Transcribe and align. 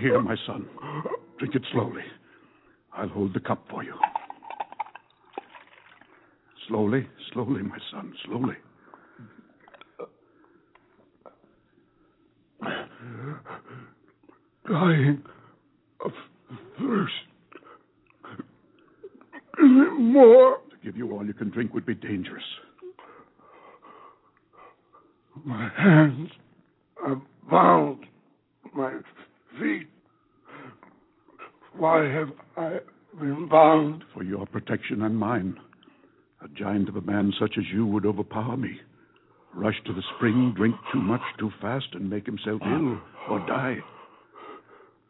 Here, 0.00 0.20
my 0.22 0.36
son. 0.46 0.66
Drink 1.38 1.54
it 1.54 1.62
slowly. 1.72 2.02
I'll 2.92 3.08
hold 3.08 3.34
the 3.34 3.40
cup 3.40 3.64
for 3.70 3.84
you. 3.84 3.94
Slowly, 6.68 7.06
slowly, 7.32 7.62
my 7.62 7.78
son, 7.90 8.14
slowly. 8.24 8.54
Dying 14.68 15.22
of 16.04 16.12
thirst. 16.78 17.12
More. 19.98 20.58
To 20.70 20.76
give 20.82 20.96
you 20.96 21.12
all 21.12 21.26
you 21.26 21.34
can 21.34 21.50
drink 21.50 21.74
would 21.74 21.84
be 21.84 21.94
dangerous. 21.94 22.44
My 25.44 25.68
hands 25.76 26.30
are 27.04 27.20
bound. 27.50 28.06
My 28.74 28.92
feet. 29.58 29.88
Why 31.76 32.04
have 32.04 32.28
I 32.56 32.78
been 33.18 33.39
bound? 33.50 34.04
For 34.14 34.22
your 34.22 34.46
protection 34.46 35.02
and 35.02 35.16
mine. 35.18 35.56
A 36.42 36.48
giant 36.48 36.88
of 36.88 36.96
a 36.96 37.02
man 37.02 37.32
such 37.38 37.58
as 37.58 37.64
you 37.72 37.84
would 37.86 38.06
overpower 38.06 38.56
me. 38.56 38.80
Rush 39.54 39.74
to 39.84 39.92
the 39.92 40.02
spring, 40.16 40.54
drink 40.56 40.76
too 40.92 41.00
much 41.00 41.20
too 41.38 41.50
fast, 41.60 41.88
and 41.92 42.08
make 42.08 42.24
himself 42.24 42.62
ill 42.64 42.98
or 43.28 43.40
die. 43.46 43.78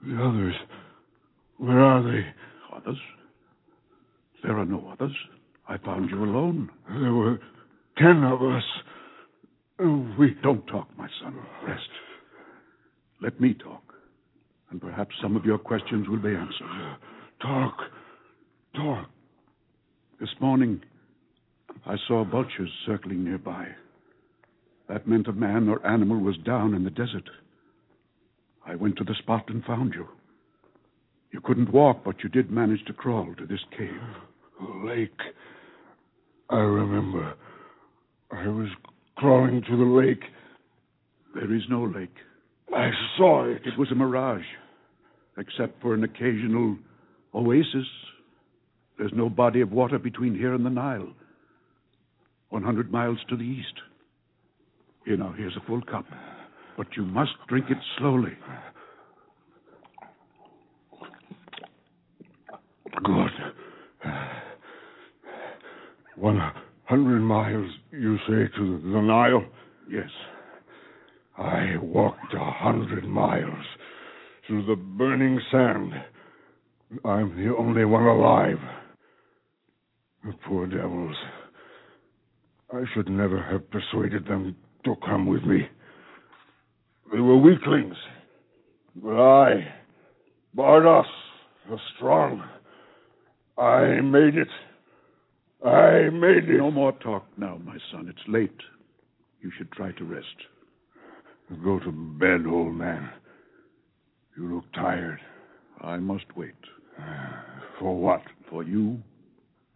The 0.02 0.16
others. 0.20 0.54
Where 1.58 1.78
are 1.78 2.02
they? 2.02 2.26
Others? 2.74 2.98
There 4.42 4.56
are 4.58 4.64
no 4.64 4.88
others. 4.90 5.14
I 5.68 5.76
found 5.76 6.10
you 6.10 6.24
alone. 6.24 6.70
There 6.88 7.12
were 7.12 7.38
ten 7.98 8.24
of 8.24 8.42
us. 8.42 8.64
We 10.18 10.34
don't 10.42 10.66
talk, 10.66 10.88
my 10.96 11.08
son. 11.22 11.36
Rest. 11.66 11.90
Let 13.22 13.38
me 13.40 13.54
talk, 13.54 13.82
and 14.70 14.80
perhaps 14.80 15.14
some 15.22 15.36
of 15.36 15.44
your 15.44 15.58
questions 15.58 16.08
will 16.08 16.22
be 16.22 16.34
answered. 16.34 16.96
Talk. 17.42 17.76
Talk. 18.74 19.08
This 20.20 20.28
morning, 20.40 20.80
I 21.86 21.96
saw 22.06 22.24
vultures 22.24 22.70
circling 22.86 23.24
nearby. 23.24 23.66
That 24.88 25.08
meant 25.08 25.26
a 25.26 25.32
man 25.32 25.68
or 25.68 25.84
animal 25.86 26.18
was 26.18 26.36
down 26.38 26.74
in 26.74 26.84
the 26.84 26.90
desert. 26.90 27.28
I 28.66 28.76
went 28.76 28.96
to 28.98 29.04
the 29.04 29.14
spot 29.18 29.44
and 29.48 29.64
found 29.64 29.94
you. 29.94 30.06
You 31.32 31.40
couldn't 31.40 31.72
walk, 31.72 32.04
but 32.04 32.22
you 32.22 32.28
did 32.28 32.50
manage 32.50 32.84
to 32.86 32.92
crawl 32.92 33.34
to 33.38 33.46
this 33.46 33.60
cave. 33.76 33.90
Lake. 34.84 35.20
I 36.48 36.58
remember. 36.58 37.34
I 38.30 38.48
was 38.48 38.68
crawling 39.16 39.62
to 39.68 39.76
the 39.76 39.84
lake. 39.84 40.22
There 41.34 41.52
is 41.54 41.62
no 41.68 41.84
lake. 41.84 42.14
I 42.74 42.90
saw 43.16 43.44
it. 43.46 43.62
It 43.64 43.78
was 43.78 43.90
a 43.90 43.94
mirage. 43.94 44.44
Except 45.38 45.80
for 45.80 45.94
an 45.94 46.04
occasional 46.04 46.76
oasis. 47.34 47.86
There's 49.00 49.12
no 49.14 49.30
body 49.30 49.62
of 49.62 49.72
water 49.72 49.98
between 49.98 50.34
here 50.34 50.52
and 50.52 50.64
the 50.64 50.68
Nile. 50.68 51.08
100 52.50 52.92
miles 52.92 53.16
to 53.30 53.36
the 53.36 53.42
east. 53.42 53.72
Here 55.06 55.16
now, 55.16 55.32
here's 55.38 55.56
a 55.56 55.66
full 55.66 55.80
cup. 55.80 56.04
But 56.76 56.88
you 56.98 57.06
must 57.06 57.30
drink 57.48 57.70
it 57.70 57.78
slowly. 57.96 58.36
Good. 63.02 63.30
One 66.16 66.52
hundred 66.84 67.20
miles, 67.20 67.70
you 67.92 68.18
say, 68.28 68.54
to 68.54 68.80
the 68.82 69.00
Nile? 69.00 69.46
Yes. 69.90 70.10
I 71.38 71.78
walked 71.80 72.34
a 72.34 72.50
hundred 72.50 73.08
miles 73.08 73.64
through 74.46 74.66
the 74.66 74.76
burning 74.76 75.40
sand. 75.50 75.94
I'm 77.02 77.42
the 77.42 77.56
only 77.56 77.86
one 77.86 78.04
alive. 78.04 78.58
The 80.24 80.32
poor 80.46 80.66
devils. 80.66 81.16
I 82.72 82.82
should 82.94 83.08
never 83.08 83.42
have 83.42 83.70
persuaded 83.70 84.26
them 84.26 84.54
to 84.84 84.94
come 85.04 85.26
with 85.26 85.42
me. 85.44 85.68
They 87.12 87.20
were 87.20 87.36
weaklings. 87.36 87.96
But 88.96 89.18
I, 89.20 89.74
Bardas, 90.56 91.04
was 91.68 91.80
strong. 91.96 92.42
I 93.58 94.00
made 94.00 94.36
it. 94.36 94.48
I 95.66 96.10
made 96.10 96.48
it. 96.48 96.58
No 96.58 96.70
more 96.70 96.92
talk 96.92 97.26
now, 97.36 97.58
my 97.64 97.76
son. 97.92 98.08
It's 98.08 98.28
late. 98.28 98.60
You 99.40 99.50
should 99.56 99.72
try 99.72 99.92
to 99.92 100.04
rest. 100.04 100.26
Go 101.64 101.80
to 101.80 101.90
bed, 101.90 102.46
old 102.48 102.74
man. 102.74 103.10
You 104.36 104.54
look 104.54 104.64
tired. 104.72 105.18
I 105.80 105.96
must 105.96 106.36
wait. 106.36 106.54
For 107.78 107.98
what? 107.98 108.22
For 108.48 108.62
you. 108.62 109.02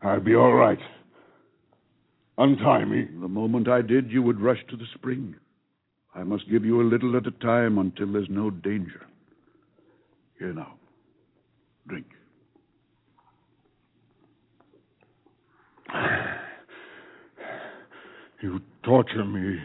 I'll 0.05 0.21
be 0.21 0.35
all 0.35 0.53
right. 0.53 0.79
Untie 2.37 2.85
me. 2.85 3.07
The 3.21 3.29
moment 3.29 3.69
I 3.69 3.81
did, 3.81 4.11
you 4.11 4.23
would 4.23 4.41
rush 4.41 4.59
to 4.69 4.77
the 4.77 4.85
spring. 4.95 5.35
I 6.15 6.25
must 6.25 6.49
give 6.51 6.65
you 6.65 6.83
a 6.83 6.85
little 6.85 7.17
at 7.17 7.27
a 7.27 7.31
time 7.31 7.79
until 7.79 8.13
there's 8.13 8.29
no 8.29 8.51
danger. 8.51 9.07
Here 10.39 10.53
now. 10.53 10.75
Drink. 11.89 12.07
You 18.43 18.61
torture 18.85 19.25
me 19.25 19.59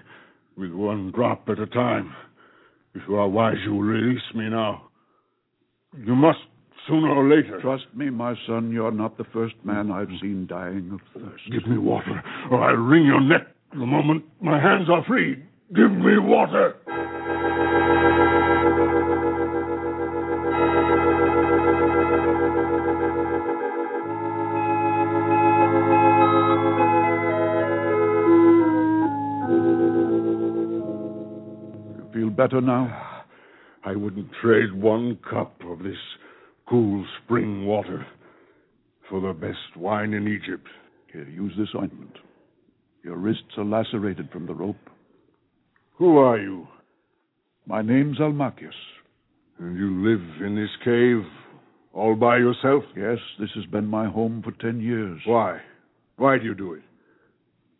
with 0.55 0.71
one 0.71 1.11
drop 1.11 1.49
at 1.49 1.59
a 1.59 1.67
time. 1.67 2.13
If 2.95 3.01
you 3.09 3.15
are 3.15 3.27
wise, 3.27 3.57
you 3.65 3.73
will 3.73 3.81
release 3.81 4.21
me 4.33 4.49
now. 4.49 4.83
You 5.97 6.15
must 6.15 6.39
sooner 6.89 7.09
or 7.09 7.29
later. 7.29 7.61
Trust 7.61 7.85
me, 7.95 8.09
my 8.09 8.33
son, 8.47 8.71
you're 8.71 8.91
not 8.91 9.17
the 9.17 9.23
first 9.31 9.53
man 9.63 9.91
I've 9.91 10.09
seen 10.21 10.47
dying 10.49 10.89
of 10.91 10.99
thirst. 11.13 11.43
Give 11.51 11.65
me 11.67 11.77
water, 11.77 12.21
or 12.51 12.63
I'll 12.63 12.75
wring 12.75 13.05
your 13.05 13.21
neck 13.21 13.47
the 13.71 13.85
moment 13.85 14.25
my 14.41 14.59
hands 14.59 14.89
are 14.89 15.05
free. 15.05 15.35
Give 15.75 15.91
me 15.91 16.17
water. 16.17 16.75
You 31.97 32.09
feel 32.13 32.29
better 32.31 32.61
now? 32.61 33.05
I 33.85 33.95
wouldn't 33.95 34.29
trade 34.41 34.73
one 34.73 35.19
cup 35.29 35.53
of 35.65 35.79
this 35.79 35.95
cool 36.69 37.05
spring 37.23 37.65
water 37.65 38.05
for 39.09 39.19
the 39.19 39.33
best 39.33 39.75
wine 39.75 40.13
in 40.13 40.27
Egypt. 40.27 40.67
Here, 41.11 41.27
use 41.27 41.53
this 41.57 41.69
ointment. 41.75 42.15
Your 43.03 43.15
wrists 43.17 43.57
are 43.57 43.65
lacerated 43.65 44.29
from 44.31 44.45
the 44.45 44.53
rope. 44.53 44.75
Who 45.97 46.17
are 46.17 46.37
you? 46.37 46.67
My 47.65 47.81
name's 47.81 48.19
Almachius. 48.19 48.71
And 49.57 49.77
you 49.77 50.07
live 50.07 50.45
in 50.45 50.55
this 50.55 50.69
cave 50.83 51.23
all 51.93 52.15
by 52.15 52.37
yourself? 52.37 52.83
Yes, 52.95 53.17
this 53.39 53.49
has 53.55 53.65
been 53.65 53.87
my 53.87 54.07
home 54.07 54.41
for 54.43 54.51
ten 54.61 54.79
years. 54.79 55.19
Why? 55.25 55.59
Why 56.17 56.37
do 56.37 56.45
you 56.45 56.53
do 56.53 56.73
it? 56.73 56.83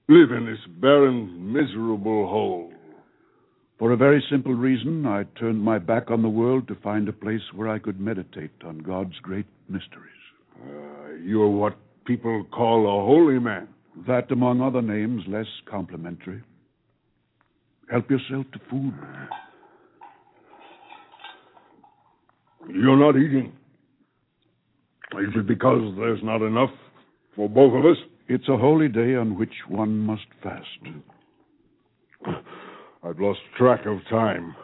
Live 0.08 0.32
in 0.32 0.46
this 0.46 0.60
barren, 0.82 1.54
miserable 1.54 2.28
hole. 2.28 2.74
For 3.80 3.94
a 3.94 3.98
very 3.98 4.22
simple 4.30 4.54
reason, 4.54 5.06
I 5.06 5.24
turned 5.40 5.64
my 5.64 5.80
back 5.80 6.12
on 6.12 6.22
the 6.22 6.28
world 6.28 6.68
to 6.68 6.76
find 6.76 7.08
a 7.08 7.14
place 7.14 7.42
where 7.56 7.70
I 7.70 7.80
could 7.80 7.98
meditate 7.98 8.52
on 8.66 8.80
God's 8.80 9.18
great 9.22 9.46
mysteries. 9.70 10.12
Uh, 10.62 11.14
you're 11.24 11.48
what 11.48 11.78
people 12.06 12.46
call 12.52 12.82
a 12.86 13.06
holy 13.06 13.40
man. 13.40 13.70
That, 14.06 14.30
among 14.32 14.62
other 14.62 14.82
names, 14.82 15.24
less 15.30 15.46
complimentary. 15.70 16.44
Help 17.90 18.10
yourself 18.12 18.46
to 18.52 18.60
food. 18.70 18.94
You're 22.68 22.98
not 22.98 23.16
eating. 23.16 23.54
Is 25.14 25.34
it 25.36 25.48
because 25.48 25.96
there's 25.98 26.22
not 26.22 26.42
enough 26.42 26.70
for 27.34 27.48
both 27.48 27.74
of 27.74 27.86
us? 27.86 27.98
It's 28.28 28.48
a 28.50 28.58
holy 28.58 28.90
day 28.90 29.16
on 29.16 29.40
which 29.40 29.54
one 29.70 29.98
must 30.00 30.28
fast. 30.44 30.68
I've 33.04 33.20
lost 33.20 33.40
track 33.58 33.86
of 33.86 34.00
time. 34.10 34.56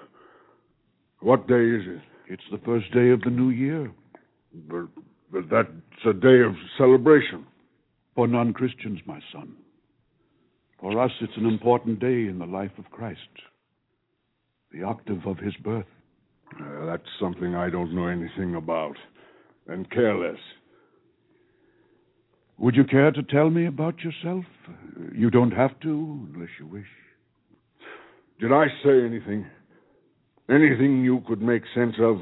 What 1.21 1.47
day 1.47 1.53
is 1.69 1.83
it? 1.87 2.01
It's 2.27 2.43
the 2.51 2.57
first 2.65 2.91
day 2.93 3.09
of 3.09 3.21
the 3.21 3.29
new 3.29 3.49
year. 3.49 3.91
But, 4.69 4.87
but 5.31 5.49
that's 5.49 5.69
a 6.05 6.13
day 6.13 6.41
of 6.41 6.53
celebration. 6.77 7.45
For 8.15 8.27
non 8.27 8.53
Christians, 8.53 8.99
my 9.05 9.19
son. 9.33 9.55
For 10.79 11.01
us, 11.01 11.11
it's 11.21 11.37
an 11.37 11.45
important 11.45 11.99
day 11.99 12.27
in 12.27 12.37
the 12.39 12.45
life 12.45 12.71
of 12.77 12.89
Christ. 12.91 13.19
The 14.71 14.83
octave 14.83 15.25
of 15.25 15.37
his 15.37 15.55
birth. 15.63 15.85
Uh, 16.59 16.85
that's 16.85 17.03
something 17.19 17.55
I 17.55 17.69
don't 17.69 17.95
know 17.95 18.07
anything 18.07 18.55
about, 18.55 18.95
and 19.67 19.89
care 19.89 20.15
less. 20.15 20.39
Would 22.57 22.75
you 22.75 22.85
care 22.85 23.11
to 23.11 23.23
tell 23.23 23.49
me 23.49 23.65
about 23.65 23.95
yourself? 23.99 24.45
You 25.13 25.29
don't 25.29 25.51
have 25.51 25.77
to, 25.81 26.27
unless 26.33 26.49
you 26.59 26.67
wish. 26.67 26.87
Did 28.39 28.51
I 28.51 28.65
say 28.83 29.03
anything? 29.05 29.45
Anything 30.49 31.03
you 31.03 31.21
could 31.27 31.41
make 31.41 31.63
sense 31.73 31.95
of? 31.99 32.17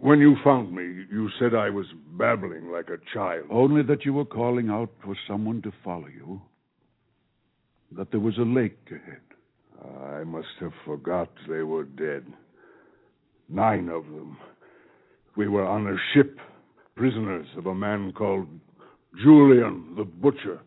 When 0.00 0.18
you 0.18 0.36
found 0.42 0.74
me, 0.74 1.04
you 1.12 1.28
said 1.38 1.54
I 1.54 1.68
was 1.70 1.86
babbling 2.18 2.70
like 2.70 2.88
a 2.88 2.96
child. 3.12 3.44
Only 3.50 3.82
that 3.82 4.04
you 4.04 4.14
were 4.14 4.24
calling 4.24 4.70
out 4.70 4.90
for 5.04 5.14
someone 5.28 5.60
to 5.62 5.72
follow 5.84 6.06
you. 6.06 6.40
That 7.92 8.10
there 8.10 8.20
was 8.20 8.38
a 8.38 8.42
lake 8.42 8.78
ahead. 8.88 9.20
I 10.16 10.24
must 10.24 10.48
have 10.60 10.72
forgot 10.86 11.28
they 11.48 11.62
were 11.62 11.84
dead. 11.84 12.24
Nine 13.48 13.90
of 13.90 14.04
them. 14.04 14.38
We 15.36 15.48
were 15.48 15.66
on 15.66 15.86
a 15.86 15.96
ship, 16.14 16.38
prisoners 16.96 17.46
of 17.58 17.66
a 17.66 17.74
man 17.74 18.12
called 18.12 18.48
Julian 19.22 19.94
the 19.96 20.04
Butcher. 20.04 20.60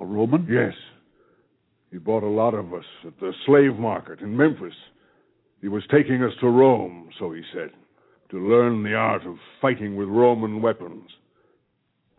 A 0.00 0.06
Roman? 0.06 0.46
Yes. 0.50 0.72
He 1.92 1.98
bought 1.98 2.22
a 2.22 2.26
lot 2.26 2.54
of 2.54 2.72
us 2.72 2.86
at 3.06 3.20
the 3.20 3.32
slave 3.44 3.78
market 3.78 4.20
in 4.20 4.34
Memphis. 4.34 4.74
He 5.60 5.68
was 5.68 5.82
taking 5.90 6.22
us 6.22 6.32
to 6.40 6.48
Rome, 6.48 7.10
so 7.18 7.32
he 7.32 7.42
said, 7.52 7.70
to 8.30 8.38
learn 8.38 8.82
the 8.82 8.94
art 8.94 9.26
of 9.26 9.36
fighting 9.60 9.94
with 9.94 10.08
Roman 10.08 10.62
weapons. 10.62 11.10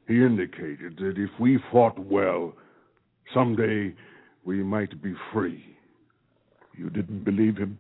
He 0.08 0.18
indicated 0.18 0.98
that 0.98 1.16
if 1.18 1.32
we 1.40 1.58
fought 1.72 1.98
well, 1.98 2.54
someday 3.34 3.96
we 4.46 4.62
might 4.62 5.02
be 5.02 5.16
free. 5.34 5.64
You 6.78 6.92
didn't 6.92 7.24
believe 7.24 7.58
him? 7.58 7.80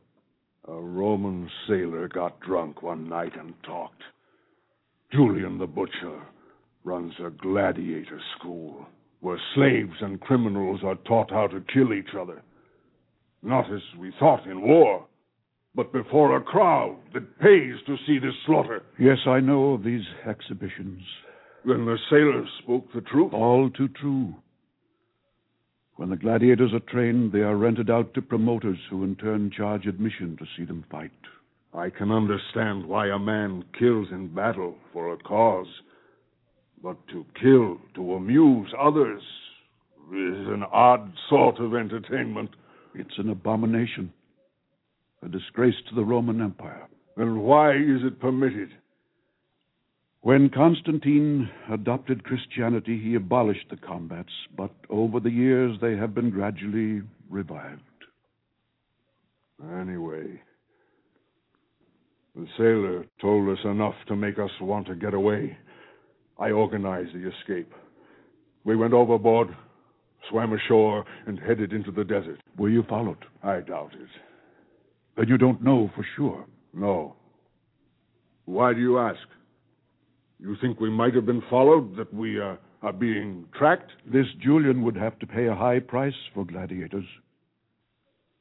A 0.67 0.73
Roman 0.73 1.47
sailor 1.67 2.07
got 2.07 2.39
drunk 2.39 2.81
one 2.81 3.07
night 3.07 3.33
and 3.37 3.53
talked. 3.63 4.01
Julian 5.11 5.59
the 5.59 5.67
Butcher 5.67 6.23
runs 6.83 7.13
a 7.19 7.29
gladiator 7.29 8.19
school 8.39 8.87
where 9.23 9.39
slaves 9.55 9.95
and 10.01 10.19
criminals 10.19 10.81
are 10.83 10.97
taught 11.07 11.31
how 11.31 11.47
to 11.47 11.63
kill 11.73 11.93
each 11.93 12.13
other. 12.19 12.41
Not 13.41 13.71
as 13.73 13.81
we 13.97 14.11
thought 14.19 14.45
in 14.45 14.61
war, 14.61 15.05
but 15.73 15.93
before 15.93 16.35
a 16.35 16.41
crowd 16.41 16.97
that 17.13 17.39
pays 17.39 17.75
to 17.87 17.95
see 18.05 18.19
the 18.19 18.31
slaughter. 18.45 18.83
Yes, 18.99 19.19
I 19.25 19.39
know 19.39 19.73
of 19.73 19.83
these 19.83 20.03
exhibitions. 20.27 21.01
Then 21.65 21.85
the 21.85 21.97
sailors 22.09 22.49
spoke 22.61 22.91
the 22.93 22.99
truth. 22.99 23.33
All 23.33 23.69
too 23.69 23.87
true. 23.87 24.35
When 25.95 26.09
the 26.09 26.17
gladiators 26.17 26.73
are 26.73 26.91
trained, 26.91 27.31
they 27.31 27.43
are 27.43 27.55
rented 27.55 27.89
out 27.89 28.13
to 28.15 28.21
promoters 28.21 28.79
who 28.89 29.05
in 29.05 29.15
turn 29.15 29.51
charge 29.55 29.85
admission 29.85 30.35
to 30.37 30.45
see 30.57 30.65
them 30.65 30.83
fight. 30.91 31.11
I 31.73 31.89
can 31.89 32.11
understand 32.11 32.85
why 32.85 33.07
a 33.07 33.17
man 33.17 33.63
kills 33.79 34.07
in 34.11 34.33
battle 34.35 34.75
for 34.91 35.13
a 35.13 35.17
cause. 35.17 35.67
But 36.83 36.97
to 37.07 37.25
kill, 37.41 37.77
to 37.95 38.15
amuse 38.15 38.67
others, 38.77 39.21
is 40.11 40.47
an 40.49 40.63
odd 40.69 41.13
sort 41.29 41.59
of 41.59 41.73
entertainment. 41.73 42.49
It's 42.93 43.17
an 43.17 43.29
abomination, 43.29 44.11
a 45.23 45.29
disgrace 45.29 45.75
to 45.89 45.95
the 45.95 46.03
Roman 46.03 46.41
Empire. 46.41 46.87
Then 47.15 47.39
why 47.39 47.71
is 47.71 48.01
it 48.03 48.19
permitted? 48.19 48.69
When 50.21 50.49
Constantine 50.49 51.49
adopted 51.71 52.25
Christianity, 52.25 52.99
he 53.01 53.15
abolished 53.15 53.69
the 53.69 53.77
combats, 53.77 54.31
but 54.57 54.71
over 54.89 55.21
the 55.21 55.31
years 55.31 55.77
they 55.81 55.95
have 55.95 56.13
been 56.13 56.31
gradually 56.31 57.01
revived. 57.29 57.81
Anyway, 59.79 60.41
the 62.35 62.47
sailor 62.57 63.05
told 63.21 63.49
us 63.49 63.63
enough 63.63 63.95
to 64.07 64.15
make 64.15 64.37
us 64.37 64.51
want 64.59 64.87
to 64.87 64.95
get 64.95 65.13
away. 65.13 65.57
I 66.37 66.51
organized 66.51 67.13
the 67.13 67.29
escape. 67.29 67.71
We 68.63 68.75
went 68.75 68.93
overboard, 68.93 69.55
swam 70.29 70.53
ashore, 70.53 71.05
and 71.27 71.39
headed 71.39 71.73
into 71.73 71.91
the 71.91 72.03
desert. 72.03 72.39
Were 72.57 72.69
you 72.69 72.83
followed? 72.87 73.25
I 73.43 73.59
doubt 73.59 73.93
it. 73.93 74.09
Then 75.17 75.27
you 75.27 75.37
don't 75.37 75.63
know 75.63 75.91
for 75.95 76.05
sure. 76.15 76.45
No. 76.73 77.15
Why 78.45 78.73
do 78.73 78.79
you 78.79 78.99
ask? 78.99 79.19
You 80.39 80.55
think 80.59 80.79
we 80.79 80.89
might 80.89 81.13
have 81.15 81.25
been 81.25 81.43
followed? 81.49 81.95
That 81.95 82.13
we 82.13 82.41
uh, 82.41 82.55
are 82.81 82.93
being 82.93 83.45
tracked? 83.57 83.91
This 84.11 84.25
Julian 84.41 84.83
would 84.83 84.95
have 84.95 85.17
to 85.19 85.27
pay 85.27 85.47
a 85.47 85.55
high 85.55 85.79
price 85.79 86.13
for 86.33 86.45
gladiators. 86.45 87.05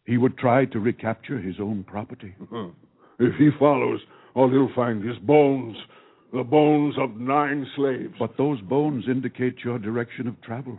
He 0.05 0.17
would 0.17 0.37
try 0.37 0.65
to 0.67 0.81
recapture 0.81 1.39
his 1.39 1.57
own 1.61 1.85
property. 1.85 2.35
if 3.21 3.35
he 3.37 3.51
follows, 3.59 4.01
all 4.35 4.51
he'll 4.51 4.75
find 4.75 5.09
is 5.09 5.17
bones. 5.19 5.77
The 6.33 6.43
bones 6.43 6.95
of 6.99 7.17
nine 7.17 7.67
slaves. 7.77 8.15
But 8.19 8.37
those 8.37 8.61
bones 8.63 9.05
indicate 9.09 9.57
your 9.65 9.79
direction 9.79 10.27
of 10.27 10.41
travel. 10.41 10.79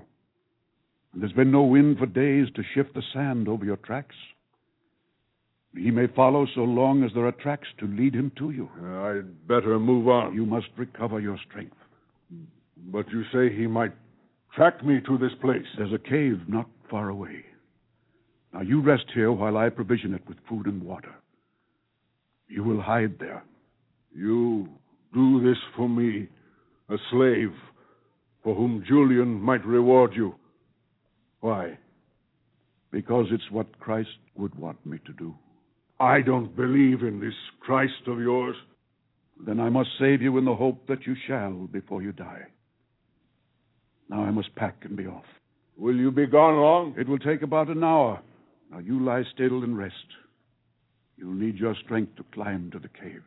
And 1.14 1.22
there's 1.22 1.34
been 1.34 1.52
no 1.52 1.64
wind 1.64 2.00
for 2.00 2.08
days 2.08 2.48
to 2.56 2.64
shift 2.74 2.96
the 2.96 3.04
sand 3.14 3.48
over 3.48 3.64
your 3.64 3.78
tracks. 3.78 4.16
He 5.76 5.92
may 5.92 6.08
follow 6.08 6.48
so 6.54 6.62
long 6.62 7.04
as 7.04 7.12
there 7.14 7.26
are 7.26 7.32
tracks 7.32 7.68
to 7.80 7.88
lead 7.88 8.14
him 8.14 8.32
to 8.38 8.52
you. 8.52 8.70
Uh, 8.82 9.02
I'd 9.02 9.48
better 9.48 9.80
move 9.80 10.08
on. 10.08 10.34
You 10.34 10.46
must 10.46 10.68
recover 10.78 11.20
your 11.20 11.40
strength. 11.50 11.76
But 12.92 13.10
you 13.10 13.24
say 13.32 13.56
he 13.56 13.68
might 13.68 13.94
track 14.56 14.84
me 14.86 15.02
to 15.06 15.18
this 15.18 15.32
place. 15.42 15.66
There's 15.78 15.94
a 15.94 15.98
cave 15.98 16.42
not 16.48 16.68
far 16.90 17.10
away. 17.10 17.46
Now 18.54 18.62
you 18.62 18.82
rest 18.82 19.06
here 19.14 19.32
while 19.32 19.58
I 19.58 19.70
provision 19.70 20.14
it 20.14 20.28
with 20.28 20.38
food 20.48 20.68
and 20.68 20.84
water. 20.84 21.14
You 22.48 22.64
will 22.64 22.82
hide 22.82 23.18
there. 23.20 23.44
You 24.16 24.70
do 25.14 25.42
this 25.44 25.58
for 25.76 25.88
me, 25.88 26.28
a 26.90 26.96
slave, 27.12 27.54
for 28.44 28.56
whom 28.56 28.84
Julian 28.88 29.40
might 29.42 29.66
reward 29.66 30.14
you. 30.16 30.36
Why? 31.40 31.78
Because 32.92 33.28
it's 33.32 33.52
what 33.52 33.80
Christ 33.80 34.10
would 34.36 34.56
want 34.56 34.84
me 34.86 35.00
to 35.06 35.14
do. 35.14 35.34
I 36.00 36.22
don't 36.22 36.56
believe 36.56 37.02
in 37.02 37.20
this 37.20 37.34
Christ 37.62 38.08
of 38.08 38.20
yours. 38.20 38.56
Then 39.46 39.60
I 39.60 39.70
must 39.70 39.90
save 40.00 40.22
you 40.22 40.38
in 40.38 40.46
the 40.46 40.56
hope 40.56 40.88
that 40.88 41.06
you 41.06 41.16
shall 41.28 41.68
before 41.72 42.02
you 42.02 42.12
die. 42.12 42.44
Now 44.10 44.24
I 44.24 44.32
must 44.32 44.56
pack 44.56 44.76
and 44.84 44.96
be 44.96 45.06
off. 45.08 45.26
Will 45.78 45.96
you 45.96 46.12
be 46.12 46.28
gone 46.28 46.58
long? 46.58 46.96
It 46.98 47.08
will 47.08 47.20
take 47.20 47.42
about 47.42 47.70
an 47.70 47.84
hour. 47.84 48.22
Now 48.72 48.80
you 48.80 49.04
lie 49.04 49.24
still 49.34 49.64
and 49.64 49.78
rest. 49.78 49.96
You'll 51.18 51.34
need 51.34 51.58
your 51.58 51.76
strength 51.84 52.16
to 52.18 52.24
climb 52.34 52.72
to 52.72 52.80
the 52.80 52.90
cave. 52.90 53.24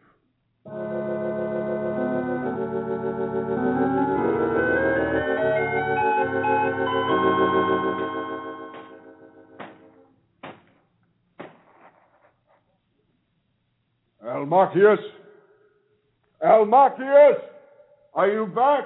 Almachius? 14.46 14.98
Almachius? 16.42 17.34
Are 18.14 18.28
you 18.28 18.46
back? 18.46 18.84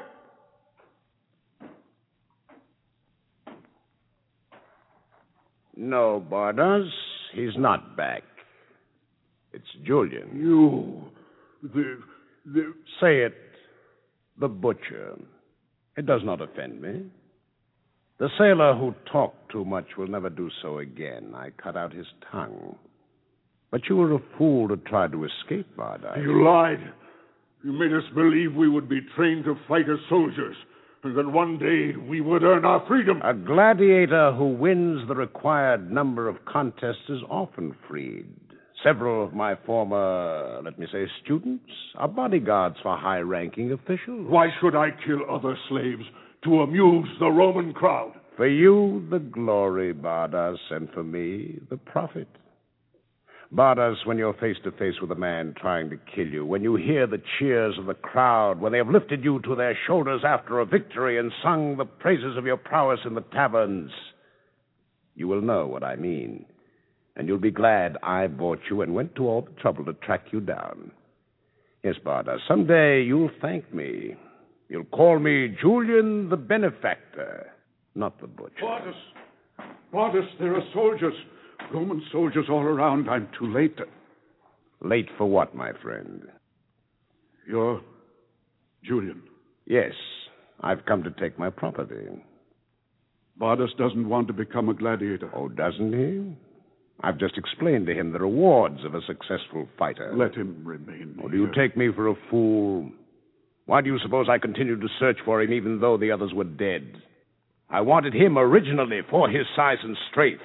No, 5.76 6.24
Bardas, 6.30 6.88
he's 7.34 7.56
not 7.56 7.96
back. 7.96 8.22
It's 9.52 9.64
Julian. 9.86 10.30
You. 10.34 11.02
The. 11.62 11.98
the. 12.44 12.74
Say 13.00 13.22
it. 13.22 13.34
The 14.40 14.48
butcher. 14.48 15.18
It 15.98 16.06
does 16.06 16.22
not 16.24 16.40
offend 16.40 16.80
me. 16.80 17.02
The 18.18 18.28
sailor 18.38 18.74
who 18.74 18.94
talked 19.10 19.52
too 19.52 19.66
much 19.66 19.84
will 19.98 20.06
never 20.06 20.30
do 20.30 20.48
so 20.62 20.78
again. 20.78 21.32
I 21.34 21.50
cut 21.62 21.76
out 21.76 21.92
his 21.92 22.06
tongue. 22.32 22.76
But 23.70 23.82
you 23.88 23.96
were 23.96 24.14
a 24.14 24.22
fool 24.38 24.68
to 24.68 24.78
try 24.78 25.08
to 25.08 25.24
escape, 25.24 25.66
Bardas. 25.76 26.22
You 26.22 26.42
lied. 26.42 26.80
You 27.62 27.72
made 27.72 27.92
us 27.92 28.04
believe 28.14 28.54
we 28.54 28.68
would 28.68 28.88
be 28.88 29.00
trained 29.14 29.44
to 29.44 29.56
fight 29.68 29.88
as 29.90 29.98
soldiers, 30.08 30.56
and 31.04 31.16
that 31.16 31.30
one 31.30 31.58
day 31.58 31.94
we 32.08 32.22
would 32.22 32.42
earn 32.42 32.64
our 32.64 32.82
freedom. 32.88 33.20
A 33.22 33.34
gladiator 33.34 34.32
who 34.32 34.48
wins 34.48 35.06
the 35.06 35.14
required 35.14 35.90
number 35.92 36.28
of 36.28 36.44
contests 36.46 37.10
is 37.10 37.20
often 37.28 37.76
freed. 37.86 38.26
Several 38.82 39.22
of 39.24 39.34
my 39.34 39.56
former, 39.66 40.62
let 40.64 40.78
me 40.78 40.86
say, 40.90 41.06
students 41.22 41.70
are 41.96 42.08
bodyguards 42.08 42.76
for 42.82 42.96
high 42.96 43.18
ranking 43.18 43.72
officials. 43.72 44.26
Why 44.26 44.48
should 44.60 44.74
I 44.74 44.88
kill 45.04 45.20
other 45.30 45.56
slaves 45.68 46.04
to 46.44 46.62
amuse 46.62 47.08
the 47.18 47.28
Roman 47.28 47.74
crowd? 47.74 48.12
For 48.38 48.46
you, 48.46 49.06
the 49.10 49.18
glory, 49.18 49.92
Bardas, 49.92 50.56
and 50.70 50.88
for 50.94 51.02
me, 51.02 51.60
the 51.68 51.76
profit. 51.76 52.28
Bardas, 53.52 54.06
when 54.06 54.16
you're 54.16 54.32
face 54.34 54.56
to 54.64 54.70
face 54.72 54.94
with 55.02 55.10
a 55.10 55.16
man 55.16 55.54
trying 55.60 55.90
to 55.90 55.98
kill 56.14 56.28
you, 56.28 56.46
when 56.46 56.62
you 56.62 56.76
hear 56.76 57.06
the 57.06 57.20
cheers 57.38 57.76
of 57.78 57.84
the 57.86 57.94
crowd, 57.94 58.60
when 58.60 58.72
they 58.72 58.78
have 58.78 58.88
lifted 58.88 59.22
you 59.22 59.40
to 59.40 59.54
their 59.54 59.76
shoulders 59.86 60.22
after 60.24 60.60
a 60.60 60.64
victory 60.64 61.18
and 61.18 61.32
sung 61.42 61.76
the 61.76 61.84
praises 61.84 62.38
of 62.38 62.46
your 62.46 62.56
prowess 62.56 63.00
in 63.04 63.14
the 63.14 63.24
taverns, 63.32 63.90
you 65.16 65.28
will 65.28 65.42
know 65.42 65.66
what 65.66 65.84
I 65.84 65.96
mean. 65.96 66.46
And 67.20 67.28
you'll 67.28 67.36
be 67.36 67.50
glad 67.50 67.98
I 68.02 68.28
bought 68.28 68.60
you 68.70 68.80
and 68.80 68.94
went 68.94 69.14
to 69.16 69.28
all 69.28 69.42
the 69.42 69.60
trouble 69.60 69.84
to 69.84 69.92
track 69.92 70.28
you 70.32 70.40
down. 70.40 70.90
Yes, 71.84 71.96
Bardas, 72.02 72.38
someday 72.48 73.02
you'll 73.02 73.28
thank 73.42 73.74
me. 73.74 74.14
You'll 74.70 74.86
call 74.86 75.18
me 75.18 75.54
Julian 75.60 76.30
the 76.30 76.38
Benefactor, 76.38 77.50
not 77.94 78.18
the 78.22 78.26
Butcher. 78.26 78.62
Bardas! 78.62 78.94
Bardas, 79.92 80.26
there 80.38 80.54
are 80.56 80.62
soldiers. 80.72 81.12
Roman 81.74 82.02
soldiers 82.10 82.46
all 82.48 82.62
around. 82.62 83.10
I'm 83.10 83.28
too 83.38 83.52
late. 83.52 83.76
Late 84.80 85.10
for 85.18 85.26
what, 85.26 85.54
my 85.54 85.72
friend? 85.82 86.22
You're 87.46 87.82
Julian. 88.82 89.20
Yes, 89.66 89.92
I've 90.62 90.86
come 90.86 91.02
to 91.02 91.10
take 91.10 91.38
my 91.38 91.50
property. 91.50 92.08
Bardas 93.38 93.76
doesn't 93.76 94.08
want 94.08 94.26
to 94.28 94.32
become 94.32 94.70
a 94.70 94.74
gladiator. 94.74 95.30
Oh, 95.36 95.50
doesn't 95.50 95.92
he? 95.92 96.34
I've 97.02 97.18
just 97.18 97.38
explained 97.38 97.86
to 97.86 97.94
him 97.94 98.12
the 98.12 98.18
rewards 98.18 98.84
of 98.84 98.94
a 98.94 99.00
successful 99.06 99.68
fighter. 99.78 100.12
Let 100.14 100.34
him 100.34 100.62
remain. 100.64 101.18
Or 101.22 101.30
do 101.30 101.36
you 101.36 101.48
take 101.56 101.76
me 101.76 101.88
for 101.94 102.08
a 102.08 102.14
fool? 102.30 102.90
Why 103.66 103.80
do 103.80 103.90
you 103.90 103.98
suppose 104.02 104.26
I 104.28 104.38
continued 104.38 104.80
to 104.80 104.88
search 104.98 105.18
for 105.24 105.40
him 105.40 105.52
even 105.52 105.80
though 105.80 105.96
the 105.96 106.10
others 106.10 106.32
were 106.34 106.44
dead? 106.44 106.96
I 107.70 107.80
wanted 107.80 108.14
him 108.14 108.36
originally 108.36 109.00
for 109.08 109.28
his 109.28 109.46
size 109.54 109.78
and 109.82 109.96
strength. 110.10 110.42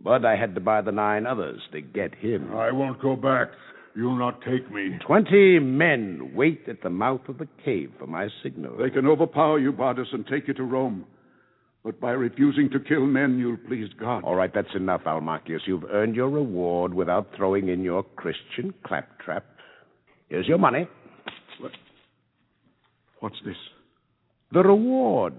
But 0.00 0.24
I 0.24 0.36
had 0.36 0.54
to 0.54 0.60
buy 0.60 0.82
the 0.82 0.92
nine 0.92 1.26
others 1.26 1.60
to 1.72 1.80
get 1.80 2.14
him. 2.14 2.54
I 2.54 2.70
won't 2.70 3.00
go 3.00 3.16
back. 3.16 3.48
You'll 3.96 4.18
not 4.18 4.40
take 4.42 4.70
me. 4.72 4.96
Twenty 5.04 5.58
men 5.58 6.32
wait 6.34 6.62
at 6.68 6.82
the 6.82 6.90
mouth 6.90 7.22
of 7.28 7.38
the 7.38 7.48
cave 7.64 7.90
for 7.98 8.06
my 8.06 8.28
signal. 8.42 8.76
They 8.76 8.90
can 8.90 9.06
overpower 9.06 9.58
you, 9.58 9.72
Bardas, 9.72 10.12
and 10.12 10.24
take 10.26 10.46
you 10.46 10.54
to 10.54 10.62
Rome. 10.62 11.04
But 11.88 12.00
by 12.00 12.10
refusing 12.10 12.68
to 12.72 12.80
kill 12.80 13.06
men, 13.06 13.38
you'll 13.38 13.56
please 13.66 13.88
God. 13.98 14.22
All 14.22 14.34
right, 14.34 14.52
that's 14.54 14.74
enough, 14.74 15.04
Almachius. 15.06 15.60
You've 15.66 15.84
earned 15.90 16.16
your 16.16 16.28
reward 16.28 16.92
without 16.92 17.28
throwing 17.34 17.68
in 17.68 17.82
your 17.82 18.02
Christian 18.02 18.74
claptrap. 18.84 19.46
Here's 20.28 20.46
your 20.46 20.58
money. 20.58 20.86
What's 23.20 23.36
this? 23.42 23.56
The 24.52 24.64
reward 24.64 25.32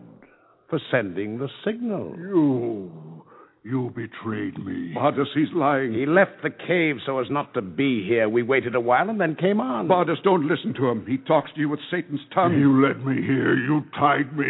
for 0.71 0.79
sending 0.89 1.37
the 1.37 1.49
signal. 1.63 2.15
You. 2.17 3.23
You 3.63 3.91
betrayed 3.93 4.57
me. 4.57 4.93
Bardas, 4.95 5.27
he's 5.35 5.51
lying. 5.53 5.93
He 5.93 6.05
left 6.05 6.41
the 6.43 6.49
cave 6.49 6.95
so 7.05 7.19
as 7.19 7.27
not 7.29 7.53
to 7.55 7.61
be 7.61 8.05
here. 8.07 8.29
We 8.29 8.41
waited 8.41 8.73
a 8.73 8.79
while 8.79 9.09
and 9.09 9.19
then 9.19 9.35
came 9.35 9.59
on. 9.59 9.89
Bardas, 9.89 10.23
don't 10.23 10.47
listen 10.47 10.73
to 10.75 10.87
him. 10.87 11.05
He 11.05 11.17
talks 11.17 11.51
to 11.53 11.59
you 11.59 11.67
with 11.67 11.81
Satan's 11.91 12.21
tongue. 12.33 12.57
You 12.57 12.81
led 12.81 13.05
me 13.05 13.21
here. 13.21 13.55
You 13.55 13.83
tied 13.99 14.35
me. 14.37 14.45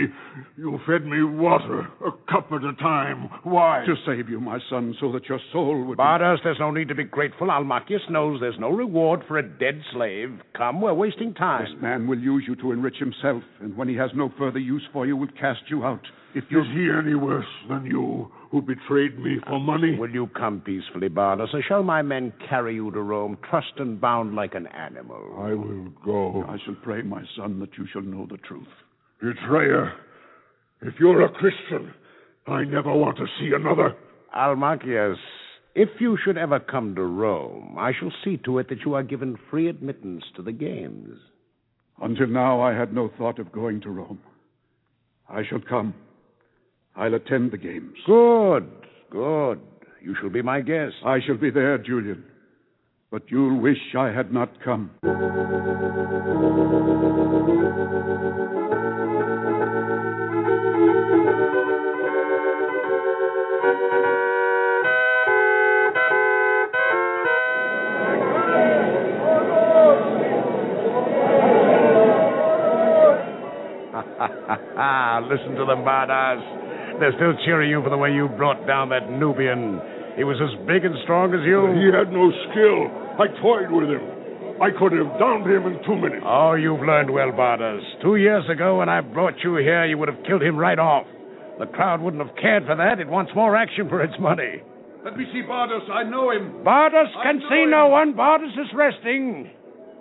You 0.57 0.79
fed 0.85 1.05
me 1.05 1.23
water, 1.23 1.87
a 2.05 2.11
cup 2.31 2.51
at 2.51 2.63
a 2.63 2.73
time. 2.73 3.29
Why? 3.43 3.83
To 3.87 3.95
save 4.05 4.29
you, 4.29 4.39
my 4.39 4.59
son, 4.69 4.95
so 4.99 5.11
that 5.13 5.27
your 5.27 5.39
soul 5.51 5.85
would. 5.85 5.97
Bardas, 5.97 6.37
there's 6.43 6.59
no 6.59 6.69
need 6.69 6.89
to 6.89 6.95
be 6.95 7.03
grateful. 7.03 7.47
Almachius 7.47 8.07
knows 8.11 8.39
there's 8.39 8.59
no 8.59 8.69
reward 8.69 9.21
for 9.27 9.39
a 9.39 9.43
dead 9.43 9.81
slave. 9.91 10.29
Come, 10.55 10.81
we're 10.81 10.93
wasting 10.93 11.33
time. 11.33 11.65
This 11.65 11.81
man 11.81 12.07
will 12.07 12.19
use 12.19 12.43
you 12.47 12.55
to 12.57 12.71
enrich 12.73 12.97
himself, 12.97 13.41
and 13.59 13.75
when 13.75 13.87
he 13.87 13.95
has 13.95 14.11
no 14.15 14.31
further 14.37 14.59
use 14.59 14.83
for 14.93 15.07
you, 15.07 15.17
will 15.17 15.27
cast 15.39 15.61
you 15.67 15.83
out. 15.83 16.01
If 16.35 16.43
you 16.51 16.61
Is 16.61 16.67
he 16.75 16.89
any 16.95 17.15
worse 17.15 17.45
than 17.67 17.85
you, 17.85 18.31
who 18.51 18.61
betrayed 18.61 19.19
me 19.19 19.37
for 19.45 19.55
uh, 19.55 19.59
money? 19.59 19.97
Will 19.97 20.09
you 20.09 20.27
come 20.35 20.61
peacefully, 20.61 21.09
Bardas, 21.09 21.53
or 21.53 21.61
shall 21.67 21.83
my 21.83 22.01
men 22.01 22.33
carry 22.49 22.75
you 22.75 22.91
to 22.91 23.01
Rome, 23.01 23.37
trussed 23.49 23.73
and 23.77 24.01
bound 24.01 24.35
like 24.35 24.55
an 24.55 24.67
animal? 24.67 25.35
I 25.39 25.53
will 25.53 25.89
go. 26.03 26.43
I 26.47 26.57
shall 26.65 26.75
pray, 26.83 27.01
my 27.01 27.23
son, 27.37 27.59
that 27.59 27.77
you 27.77 27.85
shall 27.91 28.01
know 28.01 28.27
the 28.29 28.37
truth. 28.37 28.67
Betrayer, 29.21 29.93
if 30.81 30.95
you're 30.99 31.23
a 31.23 31.29
Christian, 31.29 31.93
I 32.47 32.63
never 32.63 32.93
want 32.93 33.17
to 33.17 33.25
see 33.39 33.51
another. 33.53 33.95
Almachius, 34.35 35.17
if 35.75 35.89
you 35.99 36.17
should 36.23 36.37
ever 36.37 36.59
come 36.59 36.95
to 36.95 37.03
Rome, 37.03 37.75
I 37.77 37.91
shall 37.97 38.11
see 38.23 38.37
to 38.45 38.57
it 38.57 38.69
that 38.69 38.79
you 38.85 38.95
are 38.95 39.03
given 39.03 39.37
free 39.51 39.67
admittance 39.67 40.23
to 40.35 40.41
the 40.41 40.51
games. 40.51 41.17
Until 42.01 42.27
now, 42.27 42.61
I 42.61 42.73
had 42.73 42.93
no 42.93 43.11
thought 43.17 43.39
of 43.39 43.51
going 43.51 43.81
to 43.81 43.89
Rome. 43.89 44.19
I 45.29 45.43
shall 45.47 45.59
come. 45.59 45.93
I'll 46.99 47.13
attend 47.13 47.51
the 47.51 47.57
games. 47.57 47.93
Good, 48.05 48.69
good. 49.09 49.61
You 50.01 50.15
shall 50.19 50.29
be 50.29 50.41
my 50.41 50.59
guest. 50.59 50.95
I 51.05 51.19
shall 51.25 51.37
be 51.37 51.49
there, 51.49 51.77
Julian. 51.77 52.25
But 53.09 53.23
you'll 53.29 53.57
wish 53.57 53.77
I 53.97 54.07
had 54.07 54.33
not 54.33 54.51
come. 54.61 54.91
Listen 75.29 75.55
to 75.55 75.65
them, 75.65 75.85
Bardas. 75.85 76.58
They're 76.99 77.15
still 77.15 77.33
cheering 77.45 77.69
you 77.71 77.81
for 77.81 77.89
the 77.89 77.97
way 77.97 78.11
you 78.11 78.27
brought 78.35 78.67
down 78.67 78.89
that 78.89 79.09
Nubian. 79.09 79.79
He 80.19 80.23
was 80.27 80.35
as 80.43 80.51
big 80.67 80.83
and 80.83 80.95
strong 81.03 81.31
as 81.31 81.39
you. 81.47 81.71
He 81.79 81.87
had 81.87 82.11
no 82.11 82.27
skill. 82.51 82.91
I 83.15 83.31
toyed 83.39 83.71
with 83.71 83.87
him. 83.87 84.03
I 84.59 84.75
could 84.75 84.91
have 84.91 85.15
downed 85.15 85.47
him 85.47 85.63
in 85.71 85.79
two 85.87 85.95
minutes. 85.95 86.23
Oh, 86.27 86.53
you've 86.59 86.83
learned 86.83 87.09
well, 87.09 87.31
Bardas. 87.31 87.79
Two 88.03 88.17
years 88.17 88.43
ago, 88.51 88.79
when 88.79 88.89
I 88.89 88.99
brought 88.99 89.39
you 89.43 89.55
here, 89.55 89.85
you 89.85 89.97
would 89.97 90.09
have 90.11 90.19
killed 90.27 90.43
him 90.43 90.57
right 90.57 90.77
off. 90.77 91.07
The 91.59 91.65
crowd 91.67 92.01
wouldn't 92.01 92.25
have 92.25 92.35
cared 92.35 92.65
for 92.65 92.75
that. 92.75 92.99
It 92.99 93.07
wants 93.07 93.31
more 93.35 93.55
action 93.55 93.87
for 93.87 94.03
its 94.03 94.13
money. 94.19 94.59
Let 95.03 95.15
me 95.15 95.23
see 95.31 95.43
Bardas. 95.47 95.89
I 95.89 96.03
know 96.03 96.31
him. 96.31 96.63
Bardas 96.67 97.07
I 97.15 97.23
can 97.23 97.39
see 97.49 97.63
him. 97.63 97.71
no 97.71 97.87
one. 97.87 98.13
Bardas 98.13 98.51
is 98.59 98.67
resting. 98.75 99.49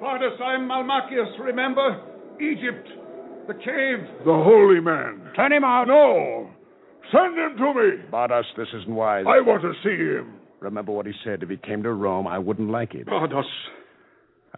Bardas, 0.02 0.40
I'm 0.40 0.68
Almachius, 0.68 1.38
remember? 1.38 2.02
Egypt. 2.40 2.88
The 3.46 3.54
cave. 3.54 4.02
The 4.24 4.34
holy 4.34 4.80
man. 4.80 5.30
Turn 5.36 5.52
him 5.52 5.62
out. 5.64 5.86
No. 5.86 6.50
Send 7.12 7.38
him 7.38 7.56
to 7.56 7.74
me. 7.74 8.10
Bardas, 8.12 8.44
this 8.56 8.68
isn't 8.74 8.94
wise. 8.94 9.24
I 9.26 9.40
want 9.40 9.62
to 9.62 9.72
see 9.82 9.96
him. 9.96 10.34
Remember 10.60 10.92
what 10.92 11.06
he 11.06 11.12
said. 11.24 11.42
If 11.42 11.48
he 11.48 11.56
came 11.56 11.82
to 11.84 11.92
Rome, 11.92 12.26
I 12.26 12.38
wouldn't 12.38 12.70
like 12.70 12.94
it. 12.94 13.06
Bardas. 13.06 13.44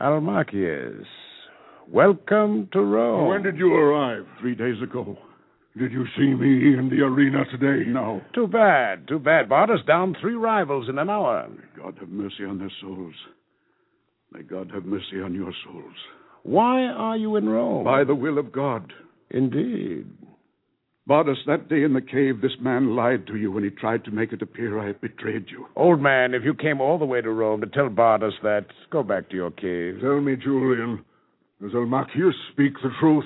Almachius, 0.00 1.04
welcome 1.88 2.68
to 2.72 2.80
Rome. 2.80 3.28
When 3.28 3.42
did 3.42 3.58
you 3.58 3.74
arrive? 3.74 4.24
Three 4.40 4.54
days 4.54 4.80
ago. 4.82 5.18
Did 5.78 5.92
you 5.92 6.04
see 6.16 6.34
me 6.34 6.76
in 6.76 6.88
the 6.90 7.02
arena 7.02 7.44
today? 7.50 7.88
No. 7.88 8.22
Too 8.34 8.48
bad, 8.48 9.06
too 9.06 9.18
bad. 9.18 9.48
Bardas 9.48 9.86
down 9.86 10.16
three 10.20 10.34
rivals 10.34 10.88
in 10.88 10.98
an 10.98 11.10
hour. 11.10 11.48
May 11.48 11.82
God 11.82 11.96
have 12.00 12.08
mercy 12.08 12.44
on 12.48 12.58
their 12.58 12.72
souls. 12.80 13.14
May 14.32 14.42
God 14.42 14.70
have 14.74 14.84
mercy 14.84 15.20
on 15.22 15.34
your 15.34 15.52
souls. 15.64 15.94
Why 16.42 16.82
are 16.84 17.16
you 17.16 17.36
in 17.36 17.48
Rome? 17.48 17.84
By 17.84 18.04
the 18.04 18.14
will 18.14 18.38
of 18.38 18.50
God. 18.52 18.92
Indeed. 19.30 20.06
Bardas, 21.10 21.44
that 21.48 21.68
day 21.68 21.82
in 21.82 21.92
the 21.92 22.00
cave, 22.00 22.40
this 22.40 22.56
man 22.60 22.94
lied 22.94 23.26
to 23.26 23.34
you 23.34 23.50
when 23.50 23.64
he 23.64 23.70
tried 23.70 24.04
to 24.04 24.12
make 24.12 24.32
it 24.32 24.42
appear 24.42 24.78
I 24.78 24.86
had 24.86 25.00
betrayed 25.00 25.46
you. 25.50 25.66
Old 25.74 26.00
man, 26.00 26.34
if 26.34 26.44
you 26.44 26.54
came 26.54 26.80
all 26.80 27.00
the 27.00 27.04
way 27.04 27.20
to 27.20 27.30
Rome 27.32 27.62
to 27.62 27.66
tell 27.66 27.88
Bardas 27.88 28.40
that, 28.44 28.66
go 28.92 29.02
back 29.02 29.28
to 29.30 29.34
your 29.34 29.50
cave. 29.50 29.98
Tell 30.00 30.20
me, 30.20 30.36
Julian, 30.36 31.04
does 31.60 31.72
Almachius 31.72 32.34
speak 32.52 32.74
the 32.80 32.90
truth? 33.00 33.24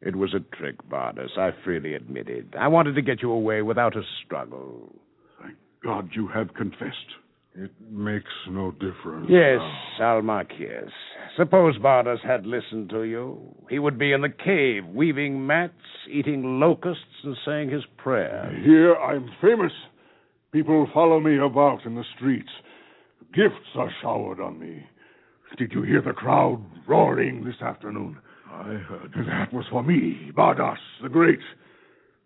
It 0.00 0.16
was 0.16 0.34
a 0.34 0.56
trick, 0.56 0.74
Bardas. 0.90 1.38
I 1.38 1.50
freely 1.62 1.94
admit 1.94 2.28
it. 2.28 2.46
I 2.58 2.66
wanted 2.66 2.96
to 2.96 3.02
get 3.02 3.22
you 3.22 3.30
away 3.30 3.62
without 3.62 3.96
a 3.96 4.02
struggle. 4.26 4.92
Thank 5.40 5.54
God 5.84 6.08
you 6.14 6.26
have 6.26 6.52
confessed. 6.54 7.14
It 7.56 7.70
makes 7.88 8.30
no 8.48 8.72
difference. 8.72 9.28
Yes, 9.28 9.60
Almachius. 10.00 10.90
Suppose 11.36 11.78
Bardas 11.78 12.20
had 12.24 12.46
listened 12.46 12.90
to 12.90 13.04
you. 13.04 13.54
He 13.70 13.78
would 13.78 13.96
be 13.96 14.12
in 14.12 14.22
the 14.22 14.28
cave, 14.28 14.84
weaving 14.86 15.46
mats, 15.46 15.72
eating 16.10 16.58
locusts, 16.58 17.22
and 17.22 17.36
saying 17.46 17.70
his 17.70 17.84
prayer. 17.96 18.52
Here 18.64 18.96
I'm 18.96 19.30
famous. 19.40 19.72
People 20.52 20.88
follow 20.92 21.20
me 21.20 21.38
about 21.38 21.84
in 21.84 21.94
the 21.94 22.04
streets. 22.16 22.50
Gifts 23.32 23.76
are 23.76 23.90
showered 24.02 24.40
on 24.40 24.58
me. 24.58 24.84
Did 25.56 25.72
you 25.72 25.82
hear 25.82 26.02
the 26.02 26.12
crowd 26.12 26.60
roaring 26.88 27.44
this 27.44 27.62
afternoon? 27.62 28.18
I 28.50 28.74
heard. 28.74 29.12
That 29.26 29.52
was 29.52 29.64
for 29.70 29.82
me, 29.82 30.32
Bardas, 30.36 30.76
the 31.02 31.08
great, 31.08 31.38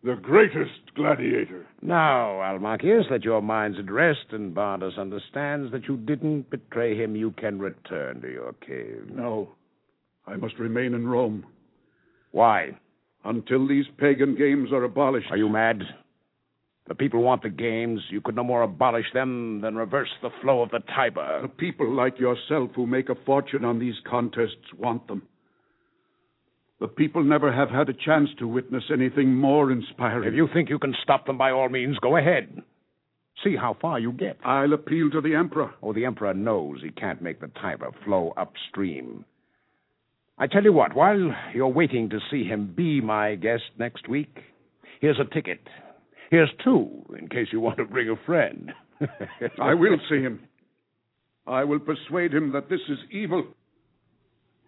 the 0.02 0.14
greatest 0.14 0.95
gladiator. 0.95 1.67
Now, 1.83 2.40
Almachius, 2.40 3.09
that 3.11 3.25
your 3.25 3.43
mind's 3.43 3.78
at 3.78 3.90
rest 3.90 4.26
and 4.31 4.55
Bardas 4.55 4.99
understands 4.99 5.73
that 5.73 5.88
you 5.88 5.97
didn't 5.97 6.50
betray 6.50 6.97
him, 6.97 7.17
you 7.17 7.33
can 7.33 7.59
return 7.59 8.21
to 8.21 8.31
your 8.31 8.52
cave. 8.55 9.09
No. 9.12 9.50
I 10.26 10.37
must 10.37 10.59
remain 10.59 10.95
in 10.95 11.09
Rome 11.09 11.45
Why? 12.33 12.76
until 13.25 13.67
these 13.67 13.85
pagan 13.99 14.37
games 14.37 14.73
are 14.73 14.85
abolished. 14.85 15.31
Are 15.31 15.37
you 15.37 15.49
mad? 15.49 15.83
The 16.87 16.95
people 16.95 17.23
want 17.23 17.43
the 17.43 17.50
games. 17.50 18.00
You 18.11 18.21
could 18.21 18.37
no 18.37 18.45
more 18.45 18.62
abolish 18.62 19.07
them 19.12 19.61
than 19.61 19.76
reverse 19.76 20.09
the 20.23 20.31
flow 20.40 20.62
of 20.62 20.71
the 20.71 20.81
Tiber. 20.95 21.43
The 21.43 21.49
people 21.49 21.90
like 21.93 22.19
yourself 22.19 22.71
who 22.75 22.87
make 22.87 23.11
a 23.11 23.14
fortune 23.26 23.64
on 23.64 23.78
these 23.78 23.97
contests 24.09 24.73
want 24.78 25.07
them. 25.07 25.23
The 26.80 26.88
people 26.88 27.25
never 27.25 27.52
have 27.52 27.70
had 27.70 27.88
a 27.88 27.92
chance 27.92 28.28
to 28.38 28.47
witness 28.47 28.85
anything 28.92 29.35
more 29.35 29.73
inspiring. 29.73 30.28
If 30.28 30.35
you 30.35 30.49
think 30.52 30.70
you 30.70 30.78
can 30.78 30.94
stop 31.02 31.26
them, 31.26 31.37
by 31.37 31.50
all 31.50 31.68
means, 31.68 31.99
go 31.99 32.16
ahead. 32.16 32.62
See 33.44 33.56
how 33.56 33.76
far 33.80 33.99
you 33.99 34.12
get. 34.12 34.38
I'll 34.44 34.73
appeal 34.73 35.11
to 35.11 35.20
the 35.20 35.35
Emperor. 35.35 35.73
Oh, 35.82 35.92
the 35.92 36.04
Emperor 36.04 36.35
knows 36.35 36.78
he 36.82 36.90
can't 36.90 37.23
make 37.23 37.40
the 37.40 37.49
Tiber 37.49 37.90
flow 38.04 38.32
upstream. 38.37 39.25
I 40.38 40.47
tell 40.47 40.62
you 40.62 40.73
what, 40.73 40.94
while 40.94 41.35
you're 41.52 41.68
waiting 41.68 42.11
to 42.11 42.20
see 42.30 42.44
him 42.44 42.73
be 42.76 43.00
my 43.00 43.35
guest 43.35 43.64
next 43.76 44.08
week, 44.08 44.38
here's 45.00 45.18
a 45.18 45.35
ticket. 45.35 45.61
Here's 46.30 46.50
two, 46.62 47.04
in 47.18 47.28
case 47.28 47.49
you 47.52 47.61
want 47.61 47.78
to 47.78 47.85
bring 47.85 48.08
a 48.08 48.16
friend. 48.25 48.70
I 49.61 49.74
will 49.74 49.98
see 50.09 50.20
him. 50.20 50.40
I 51.46 51.64
will 51.64 51.81
persuade 51.81 52.33
him 52.33 52.53
that 52.53 52.68
this 52.68 52.81
is 52.88 52.98
evil. 53.11 53.46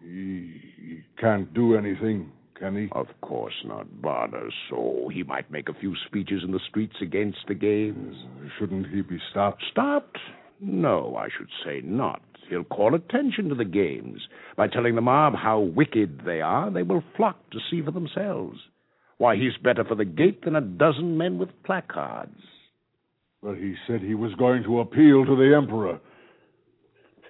He, 0.01 0.70
he 0.81 1.01
can't 1.19 1.53
do 1.53 1.75
anything, 1.75 2.31
can 2.57 2.75
he? 2.75 2.89
Of 2.91 3.07
course 3.21 3.53
not, 3.65 3.87
Bardas. 4.01 4.51
So 4.69 5.09
he 5.13 5.23
might 5.23 5.51
make 5.51 5.69
a 5.69 5.73
few 5.73 5.95
speeches 6.07 6.41
in 6.43 6.51
the 6.51 6.59
streets 6.69 6.95
against 7.01 7.39
the 7.47 7.55
games. 7.55 8.15
Shouldn't 8.57 8.87
he 8.87 9.01
be 9.01 9.19
stopped? 9.31 9.63
Stopped? 9.71 10.17
No, 10.59 11.15
I 11.15 11.27
should 11.35 11.49
say 11.65 11.81
not. 11.83 12.21
He'll 12.49 12.63
call 12.63 12.95
attention 12.95 13.49
to 13.49 13.55
the 13.55 13.65
games. 13.65 14.21
By 14.57 14.67
telling 14.67 14.95
the 14.95 15.01
mob 15.01 15.35
how 15.35 15.59
wicked 15.59 16.21
they 16.25 16.41
are, 16.41 16.69
they 16.69 16.83
will 16.83 17.03
flock 17.15 17.49
to 17.51 17.59
see 17.69 17.81
for 17.81 17.91
themselves. 17.91 18.59
Why, 19.17 19.35
he's 19.35 19.57
better 19.63 19.83
for 19.83 19.95
the 19.95 20.05
gate 20.05 20.43
than 20.43 20.55
a 20.55 20.61
dozen 20.61 21.17
men 21.17 21.37
with 21.37 21.49
placards. 21.63 22.41
But 23.41 23.55
he 23.55 23.75
said 23.87 24.01
he 24.01 24.15
was 24.15 24.33
going 24.35 24.63
to 24.63 24.81
appeal 24.81 25.25
to 25.25 25.35
the 25.35 25.55
emperor. 25.55 25.99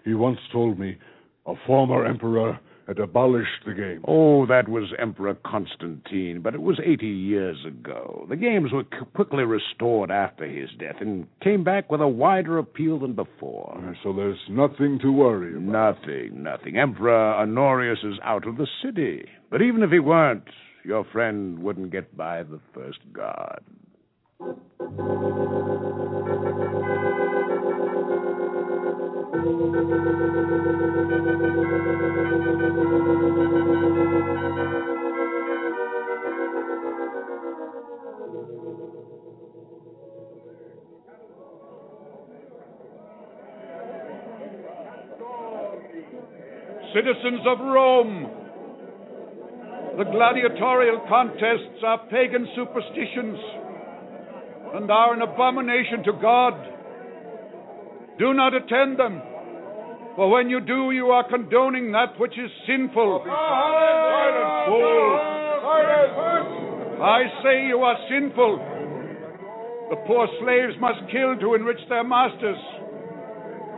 He 0.03 0.13
once 0.13 0.39
told 0.51 0.79
me 0.79 0.97
a 1.45 1.53
former 1.67 2.05
emperor 2.05 2.59
had 2.91 2.99
abolished 2.99 3.63
the 3.65 3.73
game. 3.73 4.03
Oh, 4.05 4.45
that 4.47 4.67
was 4.67 4.91
Emperor 4.99 5.35
Constantine, 5.45 6.41
but 6.43 6.53
it 6.53 6.61
was 6.61 6.77
80 6.83 7.07
years 7.07 7.57
ago. 7.65 8.25
The 8.27 8.35
games 8.35 8.73
were 8.73 8.83
quickly 9.13 9.45
restored 9.45 10.11
after 10.11 10.45
his 10.45 10.69
death 10.77 10.97
and 10.99 11.25
came 11.41 11.63
back 11.63 11.89
with 11.89 12.01
a 12.01 12.07
wider 12.07 12.57
appeal 12.57 12.99
than 12.99 13.13
before. 13.13 13.81
Uh, 13.81 13.93
So 14.03 14.11
there's 14.11 14.39
nothing 14.49 14.99
to 15.03 15.11
worry 15.11 15.55
about. 15.55 16.01
Nothing, 16.01 16.43
nothing. 16.43 16.77
Emperor 16.77 17.33
Honorius 17.35 17.99
is 18.03 18.19
out 18.23 18.45
of 18.45 18.57
the 18.57 18.67
city. 18.83 19.25
But 19.49 19.61
even 19.61 19.83
if 19.83 19.91
he 19.91 19.99
weren't, 19.99 20.43
your 20.83 21.05
friend 21.13 21.59
wouldn't 21.59 21.91
get 21.91 22.17
by 22.17 22.43
the 22.43 22.59
first 22.73 22.99
guard. 23.13 23.63
Citizens 46.93 47.41
of 47.45 47.59
Rome, 47.59 48.29
the 49.97 50.05
gladiatorial 50.05 51.01
contests 51.09 51.83
are 51.83 52.07
pagan 52.09 52.47
superstitions 52.55 53.37
and 54.75 54.89
are 54.89 55.13
an 55.13 55.21
abomination 55.21 56.03
to 56.05 56.13
God. 56.21 56.53
Do 58.17 58.33
not 58.33 58.53
attend 58.53 58.97
them, 58.97 59.21
for 60.15 60.29
when 60.29 60.49
you 60.49 60.59
do, 60.59 60.91
you 60.91 61.07
are 61.07 61.27
condoning 61.27 61.91
that 61.93 62.19
which 62.19 62.33
is 62.33 62.51
sinful. 62.67 63.23
I 67.01 67.23
say 67.43 67.65
you 67.67 67.79
are 67.79 67.97
sinful. 68.09 68.59
The 69.89 69.95
poor 70.07 70.27
slaves 70.41 70.73
must 70.79 70.99
kill 71.11 71.35
to 71.39 71.55
enrich 71.55 71.79
their 71.89 72.03
masters. 72.03 72.59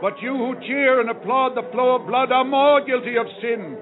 But 0.00 0.20
you 0.20 0.36
who 0.36 0.54
cheer 0.66 1.00
and 1.00 1.10
applaud 1.10 1.56
the 1.56 1.68
flow 1.72 1.96
of 1.96 2.06
blood 2.06 2.30
are 2.30 2.44
more 2.44 2.84
guilty 2.84 3.16
of 3.16 3.26
sin. 3.40 3.78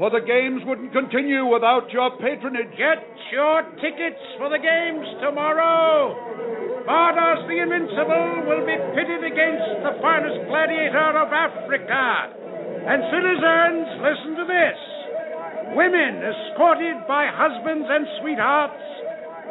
For 0.00 0.08
the 0.08 0.24
games 0.24 0.64
wouldn't 0.64 0.92
continue 0.92 1.44
without 1.44 1.92
your 1.92 2.16
patronage. 2.16 2.72
Get 2.80 3.04
your 3.28 3.60
tickets 3.76 4.22
for 4.40 4.48
the 4.48 4.56
games 4.56 5.04
tomorrow. 5.20 6.16
Bardas 6.88 7.44
the 7.44 7.60
Invincible 7.60 8.48
will 8.48 8.64
be 8.64 8.74
pitted 8.96 9.20
against 9.20 9.84
the 9.84 10.00
finest 10.00 10.48
gladiator 10.48 11.12
of 11.20 11.28
Africa. 11.28 12.32
And 12.88 13.04
citizens, 13.12 13.86
listen 14.00 14.32
to 14.40 14.44
this. 14.48 14.80
Women 15.76 16.24
escorted 16.24 17.04
by 17.06 17.28
husbands 17.28 17.84
and 17.84 18.04
sweethearts 18.20 18.82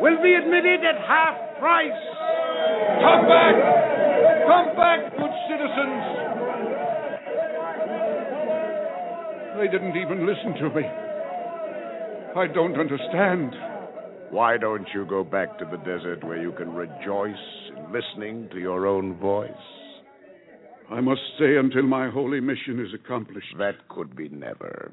will 0.02 0.18
be 0.26 0.34
admitted 0.34 0.82
at 0.82 0.98
half 1.06 1.38
price. 1.62 2.02
Come 2.98 3.30
back! 3.30 3.56
Come 4.50 4.70
back, 4.74 5.00
good 5.22 5.36
citizens! 5.48 6.31
They 9.62 9.68
didn't 9.68 9.96
even 9.96 10.26
listen 10.26 10.56
to 10.56 10.76
me. 10.76 10.82
I 12.36 12.48
don't 12.52 12.80
understand. 12.80 13.54
Why 14.32 14.58
don't 14.58 14.88
you 14.92 15.06
go 15.06 15.24
back 15.24 15.60
to 15.60 15.66
the 15.66 15.78
desert 15.78 16.24
where 16.24 16.42
you 16.42 16.52
can 16.54 16.74
rejoice 16.74 17.36
in 17.78 17.94
listening 17.94 18.50
to 18.54 18.60
your 18.60 18.88
own 18.88 19.20
voice? 19.20 19.52
I 20.90 21.00
must 21.00 21.22
stay 21.36 21.58
until 21.58 21.84
my 21.84 22.10
holy 22.10 22.40
mission 22.40 22.84
is 22.84 22.92
accomplished. 22.96 23.54
That 23.60 23.88
could 23.88 24.16
be 24.16 24.30
never. 24.30 24.92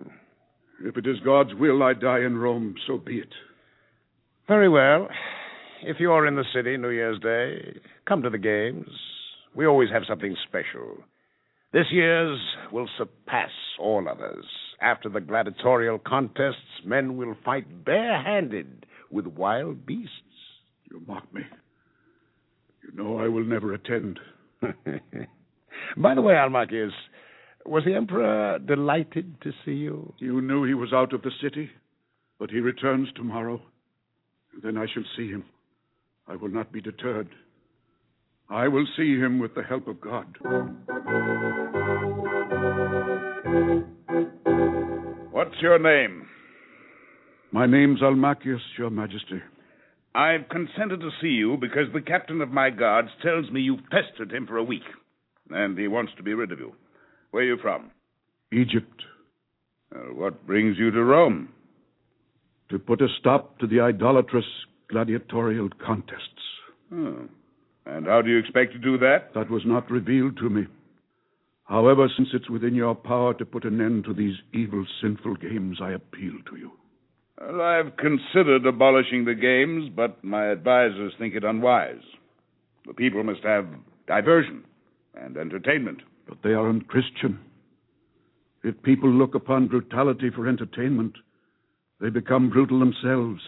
If 0.84 0.98
it 0.98 1.06
is 1.06 1.16
God's 1.24 1.54
will 1.54 1.82
I 1.82 1.94
die 1.94 2.20
in 2.20 2.36
Rome, 2.36 2.74
so 2.86 2.98
be 2.98 3.20
it. 3.20 3.32
Very 4.48 4.68
well. 4.68 5.08
If 5.82 5.96
you're 5.98 6.26
in 6.26 6.36
the 6.36 6.44
city 6.54 6.76
New 6.76 6.90
Year's 6.90 7.20
Day, 7.20 7.80
come 8.06 8.20
to 8.20 8.28
the 8.28 8.36
games. 8.36 8.90
We 9.54 9.66
always 9.66 9.88
have 9.88 10.02
something 10.06 10.36
special. 10.46 10.98
This 11.72 11.86
year's 11.90 12.40
will 12.72 12.88
surpass 12.96 13.50
all 13.78 14.08
others. 14.08 14.46
After 14.80 15.08
the 15.08 15.20
gladiatorial 15.20 15.98
contests, 15.98 16.84
men 16.84 17.16
will 17.16 17.36
fight 17.44 17.84
barehanded 17.84 18.86
with 19.10 19.26
wild 19.26 19.84
beasts. 19.84 20.12
You 20.90 21.02
mock 21.06 21.32
me. 21.34 21.42
You 22.82 22.96
know 22.96 23.18
I 23.18 23.28
will 23.28 23.44
never 23.44 23.74
attend. 23.74 24.18
By 25.96 26.14
the 26.14 26.22
way, 26.22 26.34
Almachius, 26.34 26.92
was 27.66 27.84
the 27.84 27.94
Emperor 27.94 28.58
delighted 28.60 29.40
to 29.42 29.52
see 29.64 29.72
you? 29.72 30.14
You 30.18 30.40
knew 30.40 30.64
he 30.64 30.74
was 30.74 30.92
out 30.94 31.12
of 31.12 31.20
the 31.20 31.30
city, 31.42 31.70
but 32.38 32.50
he 32.50 32.60
returns 32.60 33.08
tomorrow. 33.14 33.60
Then 34.62 34.78
I 34.78 34.86
shall 34.92 35.04
see 35.16 35.28
him. 35.28 35.44
I 36.26 36.36
will 36.36 36.48
not 36.48 36.72
be 36.72 36.80
deterred. 36.80 37.28
I 38.50 38.66
will 38.66 38.86
see 38.96 39.18
him 39.18 39.38
with 39.38 39.54
the 39.54 39.62
help 39.62 39.88
of 39.88 40.00
God. 40.00 40.26
What's 45.30 45.60
your 45.60 45.78
name? 45.78 46.26
My 47.52 47.66
name's 47.66 48.00
Almachius, 48.00 48.60
Your 48.78 48.90
Majesty. 48.90 49.42
I've 50.14 50.48
consented 50.50 51.00
to 51.00 51.10
see 51.20 51.28
you 51.28 51.58
because 51.60 51.92
the 51.92 52.00
captain 52.00 52.40
of 52.40 52.50
my 52.50 52.70
guards 52.70 53.10
tells 53.22 53.50
me 53.50 53.60
you've 53.60 53.88
pestered 53.90 54.32
him 54.32 54.46
for 54.46 54.56
a 54.56 54.64
week, 54.64 54.82
and 55.50 55.78
he 55.78 55.86
wants 55.86 56.12
to 56.16 56.22
be 56.22 56.32
rid 56.32 56.50
of 56.50 56.58
you. 56.58 56.72
Where 57.30 57.42
are 57.42 57.46
you 57.46 57.58
from? 57.60 57.90
Egypt. 58.50 59.02
Uh, 59.94 60.14
what 60.14 60.46
brings 60.46 60.78
you 60.78 60.90
to 60.90 61.04
Rome? 61.04 61.50
To 62.70 62.78
put 62.78 63.02
a 63.02 63.08
stop 63.20 63.58
to 63.58 63.66
the 63.66 63.80
idolatrous 63.80 64.44
gladiatorial 64.90 65.68
contests. 65.84 66.22
Oh. 66.92 67.28
And 67.88 68.06
how 68.06 68.20
do 68.20 68.30
you 68.30 68.38
expect 68.38 68.72
to 68.72 68.78
do 68.78 68.98
that? 68.98 69.32
That 69.34 69.50
was 69.50 69.62
not 69.64 69.90
revealed 69.90 70.36
to 70.38 70.50
me. 70.50 70.66
However, 71.64 72.08
since 72.14 72.28
it's 72.34 72.50
within 72.50 72.74
your 72.74 72.94
power 72.94 73.32
to 73.34 73.46
put 73.46 73.64
an 73.64 73.80
end 73.80 74.04
to 74.04 74.14
these 74.14 74.36
evil, 74.52 74.86
sinful 75.02 75.36
games, 75.36 75.78
I 75.82 75.92
appeal 75.92 76.34
to 76.50 76.56
you. 76.56 76.70
Well, 77.40 77.62
I've 77.62 77.96
considered 77.96 78.66
abolishing 78.66 79.24
the 79.24 79.34
games, 79.34 79.90
but 79.94 80.22
my 80.22 80.50
advisers 80.50 81.14
think 81.18 81.34
it 81.34 81.44
unwise. 81.44 82.02
The 82.86 82.94
people 82.94 83.22
must 83.22 83.42
have 83.44 83.66
diversion 84.06 84.64
and 85.14 85.36
entertainment. 85.36 86.00
But 86.28 86.38
they 86.42 86.50
are 86.50 86.68
unchristian. 86.68 87.38
If 88.64 88.82
people 88.82 89.10
look 89.10 89.34
upon 89.34 89.68
brutality 89.68 90.30
for 90.34 90.46
entertainment, 90.46 91.14
they 92.00 92.10
become 92.10 92.50
brutal 92.50 92.80
themselves. 92.80 93.40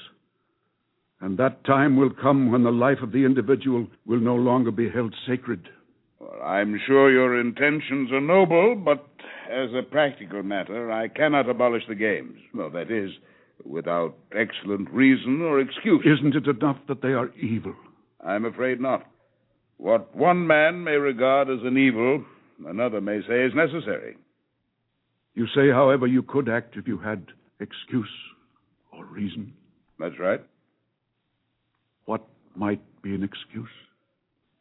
And 1.21 1.37
that 1.39 1.65
time 1.65 1.97
will 1.97 2.11
come 2.11 2.51
when 2.51 2.63
the 2.63 2.71
life 2.71 2.99
of 3.03 3.13
the 3.13 3.25
individual 3.25 3.87
will 4.07 4.21
no 4.21 4.35
longer 4.37 4.71
be 4.71 4.89
held 4.89 5.15
sacred. 5.27 5.69
Well, 6.19 6.41
I'm 6.43 6.81
sure 6.87 7.11
your 7.11 7.39
intentions 7.39 8.11
are 8.11 8.21
noble, 8.21 8.75
but 8.75 9.07
as 9.51 9.71
a 9.75 9.83
practical 9.83 10.43
matter, 10.43 10.91
I 10.91 11.09
cannot 11.09 11.49
abolish 11.49 11.83
the 11.89 11.95
games. 11.95 12.39
Well, 12.55 12.71
that 12.71 12.91
is, 12.91 13.11
without 13.65 14.15
excellent 14.33 14.91
reason 14.91 15.43
or 15.43 15.61
excuse. 15.61 16.07
Isn't 16.07 16.37
it 16.37 16.47
enough 16.47 16.79
that 16.89 17.03
they 17.03 17.09
are 17.09 17.31
evil? 17.35 17.75
I'm 18.25 18.45
afraid 18.45 18.81
not. 18.81 19.07
What 19.77 20.15
one 20.15 20.47
man 20.47 20.85
may 20.85 20.93
regard 20.93 21.49
as 21.49 21.61
an 21.65 21.77
evil, 21.77 22.25
another 22.67 23.01
may 23.01 23.21
say 23.27 23.45
is 23.45 23.53
necessary. 23.55 24.17
You 25.35 25.47
say, 25.55 25.71
however, 25.71 26.07
you 26.07 26.23
could 26.23 26.49
act 26.49 26.77
if 26.77 26.87
you 26.87 26.99
had 26.99 27.27
excuse 27.61 28.11
or 28.93 29.05
reason. 29.07 29.53
That's 29.99 30.19
right. 30.19 30.41
What 32.11 32.27
might 32.57 32.83
be 33.03 33.15
an 33.15 33.23
excuse? 33.23 33.69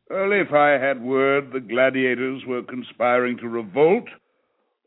Well, 0.07 0.31
if 0.33 0.53
I 0.53 0.73
had 0.73 1.01
word 1.01 1.51
the 1.51 1.59
gladiators 1.59 2.43
were 2.45 2.61
conspiring 2.61 3.37
to 3.37 3.47
revolt, 3.47 4.03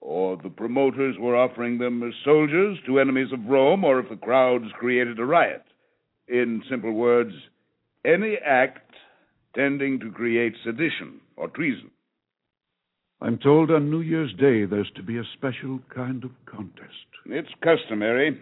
or 0.01 0.37
the 0.37 0.49
promoters 0.49 1.17
were 1.19 1.35
offering 1.35 1.79
them 1.79 2.05
as 2.05 2.15
soldiers 2.25 2.79
to 2.87 3.01
enemies 3.01 3.33
of 3.33 3.47
Rome, 3.47 3.83
or 3.83 3.99
if 3.99 4.09
the 4.09 4.15
crowds 4.15 4.67
created 4.79 5.19
a 5.19 5.25
riot. 5.25 5.65
In 6.29 6.63
simple 6.71 6.93
words, 6.93 7.33
any 8.05 8.37
act 8.37 8.95
tending 9.57 9.99
to 9.99 10.13
create 10.13 10.55
sedition 10.65 11.21
or 11.35 11.49
treason. 11.49 11.91
I'm 13.21 13.39
told 13.39 13.73
on 13.73 13.91
New 13.91 14.03
Year's 14.03 14.35
Day 14.35 14.67
there's 14.67 14.93
to 14.95 15.03
be 15.03 15.19
a 15.19 15.25
special 15.37 15.81
kind 15.93 16.23
of 16.23 16.31
contest. 16.47 17.09
It's 17.27 17.51
customary. 17.61 18.41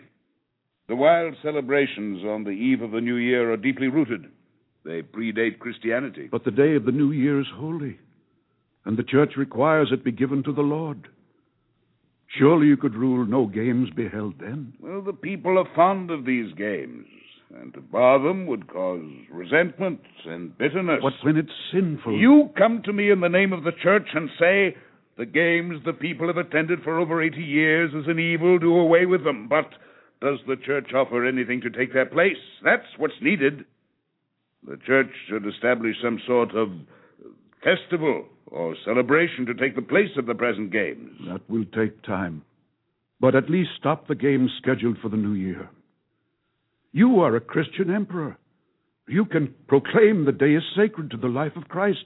The 0.90 0.96
wild 0.96 1.36
celebrations 1.40 2.24
on 2.24 2.42
the 2.42 2.50
eve 2.50 2.82
of 2.82 2.90
the 2.90 3.00
new 3.00 3.14
year 3.14 3.52
are 3.52 3.56
deeply 3.56 3.86
rooted. 3.86 4.26
They 4.84 5.02
predate 5.02 5.60
Christianity. 5.60 6.28
But 6.28 6.44
the 6.44 6.50
day 6.50 6.74
of 6.74 6.84
the 6.84 6.90
new 6.90 7.12
year 7.12 7.40
is 7.40 7.46
holy, 7.54 7.96
and 8.84 8.96
the 8.96 9.04
church 9.04 9.34
requires 9.36 9.90
it 9.92 10.02
be 10.02 10.10
given 10.10 10.42
to 10.42 10.52
the 10.52 10.62
Lord. 10.62 11.06
Surely 12.36 12.66
you 12.66 12.76
could 12.76 12.96
rule 12.96 13.24
no 13.24 13.46
games 13.46 13.90
be 13.94 14.08
held 14.08 14.40
then. 14.40 14.72
Well, 14.80 15.00
the 15.00 15.12
people 15.12 15.58
are 15.58 15.74
fond 15.76 16.10
of 16.10 16.24
these 16.24 16.52
games, 16.54 17.06
and 17.54 17.72
to 17.74 17.80
bar 17.80 18.18
them 18.20 18.46
would 18.46 18.66
cause 18.66 19.00
resentment 19.30 20.00
and 20.26 20.58
bitterness. 20.58 20.98
But 21.04 21.12
when 21.22 21.36
it's 21.36 21.48
sinful. 21.72 22.18
You 22.18 22.50
come 22.58 22.82
to 22.84 22.92
me 22.92 23.12
in 23.12 23.20
the 23.20 23.28
name 23.28 23.52
of 23.52 23.62
the 23.62 23.78
church 23.80 24.08
and 24.12 24.28
say, 24.40 24.74
the 25.16 25.26
games 25.26 25.82
the 25.84 25.92
people 25.92 26.26
have 26.26 26.36
attended 26.36 26.82
for 26.82 26.98
over 26.98 27.22
80 27.22 27.40
years 27.40 27.94
is 27.94 28.08
an 28.08 28.18
evil, 28.18 28.58
do 28.58 28.74
away 28.74 29.06
with 29.06 29.22
them. 29.22 29.46
But 29.48 29.68
does 30.20 30.38
the 30.46 30.56
church 30.56 30.92
offer 30.94 31.26
anything 31.26 31.60
to 31.62 31.70
take 31.70 31.92
their 31.92 32.06
place? 32.06 32.36
That's 32.62 32.86
what's 32.98 33.14
needed. 33.22 33.64
The 34.66 34.76
church 34.86 35.10
should 35.28 35.46
establish 35.46 35.96
some 36.02 36.20
sort 36.26 36.54
of 36.54 36.68
festival 37.64 38.26
or 38.46 38.76
celebration 38.84 39.46
to 39.46 39.54
take 39.54 39.74
the 39.74 39.82
place 39.82 40.10
of 40.18 40.26
the 40.26 40.34
present 40.34 40.72
games. 40.72 41.12
That 41.26 41.48
will 41.48 41.64
take 41.74 42.02
time. 42.02 42.42
But 43.20 43.34
at 43.34 43.50
least 43.50 43.70
stop 43.78 44.08
the 44.08 44.14
games 44.14 44.50
scheduled 44.60 44.98
for 44.98 45.08
the 45.08 45.16
new 45.16 45.34
year. 45.34 45.70
You 46.92 47.20
are 47.20 47.36
a 47.36 47.40
Christian 47.40 47.94
emperor. 47.94 48.36
You 49.08 49.24
can 49.24 49.54
proclaim 49.68 50.24
the 50.24 50.32
day 50.32 50.54
is 50.54 50.62
sacred 50.76 51.10
to 51.10 51.16
the 51.16 51.28
life 51.28 51.56
of 51.56 51.68
Christ, 51.68 52.04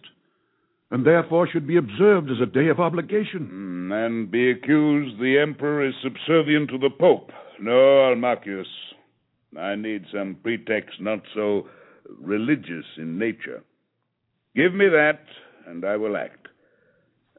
and 0.90 1.06
therefore 1.06 1.48
should 1.48 1.66
be 1.66 1.76
observed 1.76 2.30
as 2.30 2.40
a 2.42 2.46
day 2.46 2.68
of 2.68 2.80
obligation. 2.80 3.90
Mm, 3.90 4.06
and 4.06 4.30
be 4.30 4.50
accused 4.50 5.18
the 5.18 5.38
emperor 5.38 5.86
is 5.86 5.94
subservient 6.02 6.70
to 6.70 6.78
the 6.78 6.90
pope. 6.90 7.30
No, 7.60 7.70
Almachius. 7.70 8.66
I 9.58 9.76
need 9.76 10.04
some 10.12 10.36
pretext 10.42 11.00
not 11.00 11.20
so 11.34 11.68
religious 12.20 12.84
in 12.96 13.18
nature. 13.18 13.62
Give 14.56 14.74
me 14.74 14.88
that, 14.88 15.20
and 15.66 15.84
I 15.84 15.96
will 15.96 16.16
act. 16.16 16.48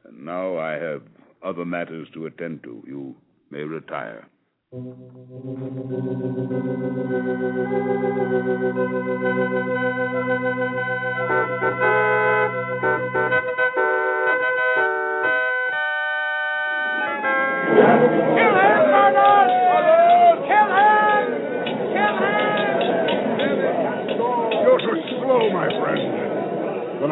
And 0.05 0.25
now 0.25 0.57
I 0.57 0.73
have 0.73 1.03
other 1.43 1.65
matters 1.65 2.07
to 2.13 2.25
attend 2.25 2.63
to. 2.63 2.83
You 2.87 3.15
may 3.51 3.63
retire. 3.63 4.27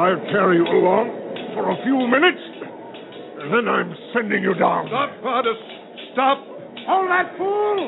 I'll 0.04 0.20
carry 0.36 0.60
you 0.60 0.68
along 0.68 1.16
for 1.56 1.72
a 1.72 1.80
few 1.88 1.96
minutes, 2.12 2.44
and 3.40 3.48
then 3.56 3.72
I'm 3.72 3.96
sending 4.12 4.44
you 4.44 4.52
down. 4.60 4.92
Stop, 4.92 5.16
Bardas! 5.24 5.56
Stop! 6.12 6.44
Hold 6.92 7.08
that 7.08 7.32
fool! 7.40 7.80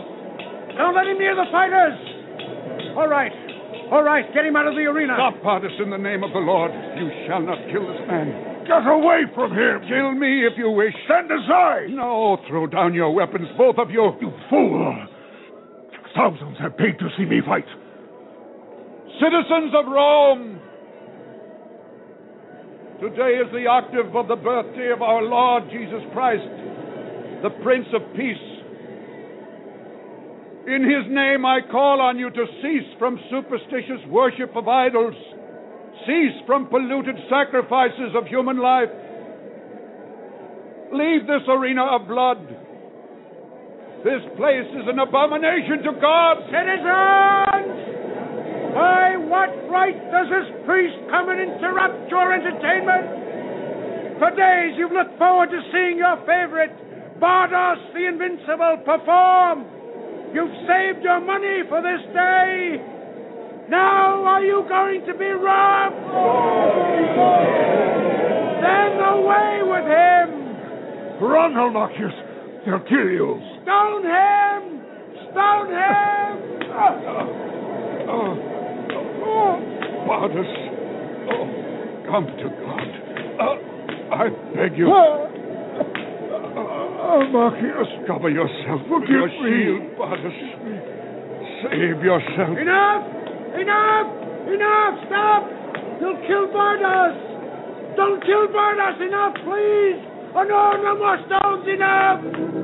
Don't 0.80 0.96
let 0.96 1.12
him 1.12 1.20
near 1.20 1.36
the 1.36 1.44
fighters! 1.52 2.00
All 2.96 3.12
right. 3.12 3.36
All 3.92 4.08
right, 4.08 4.24
get 4.32 4.48
him 4.48 4.56
out 4.56 4.64
of 4.64 4.80
the 4.80 4.88
arena. 4.88 5.20
Stop, 5.20 5.44
Bardas, 5.44 5.76
in 5.84 5.92
the 5.92 6.00
name 6.00 6.24
of 6.24 6.32
the 6.32 6.40
Lord. 6.40 6.72
You 6.96 7.12
shall 7.28 7.44
not 7.44 7.60
kill 7.68 7.84
this 7.84 8.00
man. 8.08 8.64
Get 8.64 8.88
away 8.88 9.28
from 9.36 9.52
him! 9.52 9.84
Kill 9.84 10.16
me 10.16 10.48
if 10.48 10.56
you 10.56 10.72
wish. 10.72 10.96
Stand 11.12 11.28
aside! 11.28 11.92
No, 11.92 12.40
throw 12.48 12.64
down 12.66 12.96
your 12.96 13.12
weapons, 13.12 13.52
both 13.60 13.76
of 13.76 13.92
you. 13.92 14.16
You 14.24 14.32
fool! 14.50 14.96
Thousands 16.16 16.56
have 16.64 16.80
paid 16.80 16.96
to 17.04 17.12
see 17.20 17.28
me 17.28 17.44
fight. 17.44 17.68
Citizens 19.20 19.76
of 19.76 19.92
Rome! 19.92 20.64
Today 22.96 23.44
is 23.44 23.52
the 23.52 23.68
octave 23.68 24.16
of 24.16 24.30
the 24.30 24.40
birthday 24.40 24.88
of 24.88 25.02
our 25.02 25.22
Lord 25.22 25.64
Jesus 25.68 26.00
Christ, 26.14 26.48
the 27.44 27.52
Prince 27.62 27.88
of 27.92 28.00
Peace. 28.16 28.48
In 30.64 30.80
his 30.80 31.04
name 31.12 31.44
I 31.44 31.60
call 31.70 32.00
on 32.00 32.18
you 32.18 32.30
to 32.30 32.46
cease 32.64 32.88
from 32.98 33.20
superstitious 33.30 34.00
worship 34.08 34.56
of 34.56 34.70
idols, 34.70 35.14
cease 36.08 36.40
from 36.48 36.72
polluted 36.72 37.20
sacrifices 37.28 38.16
of 38.16 38.28
human 38.28 38.64
life. 38.64 38.88
Leave 40.96 41.28
this 41.28 41.44
arena 41.52 42.00
of 42.00 42.08
blood. 42.08 42.48
This 44.08 44.24
place 44.40 44.72
is 44.72 44.88
an 44.88 45.00
abomination 45.04 45.84
to 45.84 46.00
God. 46.00 46.48
Citizens! 46.48 47.75
By 48.76 49.16
what 49.16 49.56
right 49.72 49.96
does 50.12 50.28
this 50.28 50.52
priest 50.68 51.00
come 51.08 51.30
and 51.32 51.40
interrupt 51.40 52.12
your 52.12 52.36
entertainment? 52.36 54.20
For 54.20 54.36
days 54.36 54.76
you've 54.76 54.92
looked 54.92 55.18
forward 55.18 55.48
to 55.56 55.62
seeing 55.72 55.98
your 55.98 56.20
favorite, 56.28 56.76
Bardas 57.20 57.80
the 57.96 58.04
Invincible, 58.04 58.84
perform. 58.84 59.64
You've 60.36 60.52
saved 60.68 61.08
your 61.08 61.24
money 61.24 61.64
for 61.72 61.80
this 61.80 62.04
day. 62.12 62.84
Now 63.70 64.28
are 64.28 64.44
you 64.44 64.66
going 64.68 65.06
to 65.08 65.14
be 65.16 65.32
robbed? 65.32 65.96
Then 68.60 69.00
away 69.00 69.64
with 69.64 69.88
him! 69.88 70.28
Run, 71.24 71.56
Almachius! 71.56 72.12
They'll 72.66 72.84
kill 72.92 73.08
you! 73.08 73.40
Stone 73.64 74.04
him! 74.04 74.84
Stone 75.32 75.72
him! 75.72 77.42
Oh, 78.08 78.55
Bardas. 80.06 80.52
Oh, 81.32 81.46
come 82.08 82.26
to 82.28 82.48
God. 82.62 82.90
Uh, 83.42 83.58
I 84.16 84.30
beg 84.56 84.78
you. 84.78 84.88
Almachius, 87.06 87.92
cover 88.08 88.30
yourself. 88.30 88.82
Forgive 88.88 89.10
your 89.10 89.30
shield, 89.30 89.98
Bardas. 89.98 90.38
Save 91.64 92.04
yourself. 92.04 92.58
Enough! 92.58 93.04
Enough! 93.60 94.08
Enough! 94.48 94.94
Stop! 95.08 95.44
You'll 96.00 96.22
kill 96.28 96.48
Bardas! 96.54 97.16
Don't 97.96 98.22
kill 98.24 98.48
Bardas! 98.50 99.02
Enough, 99.02 99.34
please! 99.44 100.00
Oh, 100.36 100.44
no, 100.44 100.76
no 100.84 100.98
more 100.98 101.18
stones! 101.26 101.68
Enough! 101.68 102.55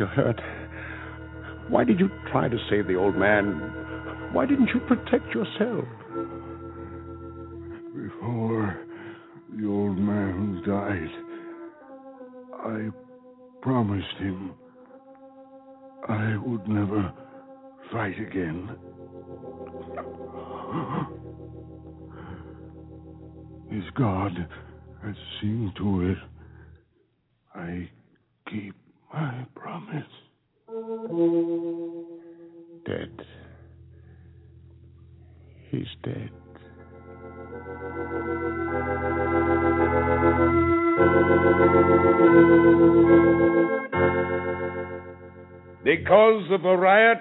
You're 0.00 0.08
hurt. 0.08 0.40
Why 1.68 1.84
did 1.84 2.00
you 2.00 2.08
try 2.32 2.48
to 2.48 2.56
save 2.70 2.88
the 2.88 2.96
old 2.96 3.16
man? 3.16 4.30
Why 4.32 4.46
didn't 4.46 4.70
you 4.74 4.80
protect 4.80 5.26
yourself? 5.34 5.84
Before 7.94 8.80
the 9.54 9.66
old 9.68 9.98
man 9.98 10.62
died, 10.66 11.10
I 12.64 12.88
promised 13.60 14.16
him 14.18 14.54
I 16.08 16.38
would 16.46 16.66
never 16.66 17.12
fight 17.92 18.18
again. 18.18 18.70
His 23.70 23.84
God 23.96 24.32
has 25.04 25.14
seen 25.40 25.72
to 25.76 26.10
it 26.10 26.18
I 27.54 27.90
keep 28.50 28.74
my 29.12 29.46
promise. 29.54 30.04
Dead. 32.86 33.26
He's 35.70 35.86
dead. 36.02 36.30
Because 45.84 46.44
of 46.50 46.64
a 46.64 46.76
riot 46.76 47.18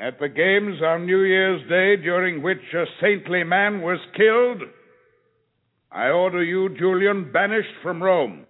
at 0.00 0.18
the 0.20 0.28
games 0.28 0.80
on 0.82 1.06
New 1.06 1.22
Year's 1.22 1.62
Day 1.68 2.02
during 2.02 2.42
which 2.42 2.58
a 2.74 2.84
saintly 3.00 3.44
man 3.44 3.82
was 3.82 3.98
killed, 4.16 4.62
I 5.90 6.08
order 6.08 6.42
you, 6.42 6.68
Julian, 6.78 7.30
banished 7.32 7.68
from 7.82 8.02
Rome. 8.02 8.46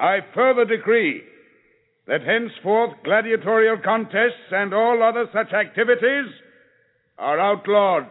I 0.00 0.18
further 0.34 0.64
decree 0.64 1.22
that 2.06 2.20
henceforth 2.22 2.92
gladiatorial 3.02 3.78
contests 3.82 4.50
and 4.50 4.74
all 4.74 5.02
other 5.02 5.26
such 5.32 5.52
activities 5.52 6.26
are 7.18 7.40
outlawed. 7.40 8.04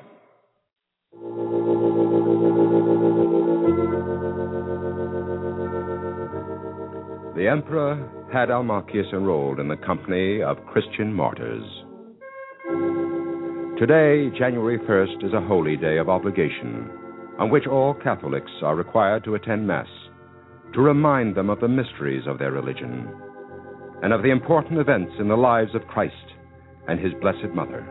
The 7.35 7.47
emperor 7.47 8.09
had 8.31 8.49
Almachius 8.49 9.11
enrolled 9.11 9.59
in 9.59 9.67
the 9.67 9.75
company 9.75 10.41
of 10.41 10.65
Christian 10.65 11.13
martyrs. 11.13 11.63
Today, 13.77 14.29
January 14.37 14.79
1st, 14.79 15.25
is 15.25 15.33
a 15.33 15.41
holy 15.41 15.75
day 15.75 15.97
of 15.97 16.09
obligation 16.09 16.89
on 17.39 17.49
which 17.49 17.67
all 17.67 17.93
Catholics 17.93 18.51
are 18.63 18.75
required 18.75 19.23
to 19.25 19.35
attend 19.35 19.67
Mass 19.67 19.87
to 20.73 20.81
remind 20.81 21.35
them 21.35 21.49
of 21.49 21.59
the 21.59 21.67
mysteries 21.67 22.23
of 22.27 22.39
their 22.39 22.51
religion 22.51 23.07
and 24.03 24.11
of 24.11 24.21
the 24.21 24.29
important 24.29 24.77
events 24.79 25.13
in 25.17 25.29
the 25.29 25.35
lives 25.35 25.73
of 25.73 25.87
Christ 25.87 26.13
and 26.89 26.99
his 26.99 27.13
Blessed 27.21 27.55
Mother. 27.55 27.87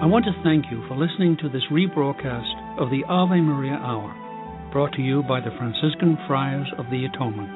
I 0.00 0.06
want 0.06 0.24
to 0.24 0.32
thank 0.42 0.70
you 0.70 0.82
for 0.88 0.96
listening 0.96 1.36
to 1.42 1.50
this 1.50 1.62
rebroadcast 1.70 2.80
of 2.80 2.88
the 2.90 3.04
Ave 3.06 3.38
Maria 3.40 3.74
Hour, 3.74 4.21
brought 4.72 4.92
to 4.94 5.02
you 5.02 5.22
by 5.22 5.38
the 5.38 5.52
Franciscan 5.58 6.16
Friars 6.26 6.66
of 6.78 6.86
the 6.88 7.04
Atonement. 7.04 7.52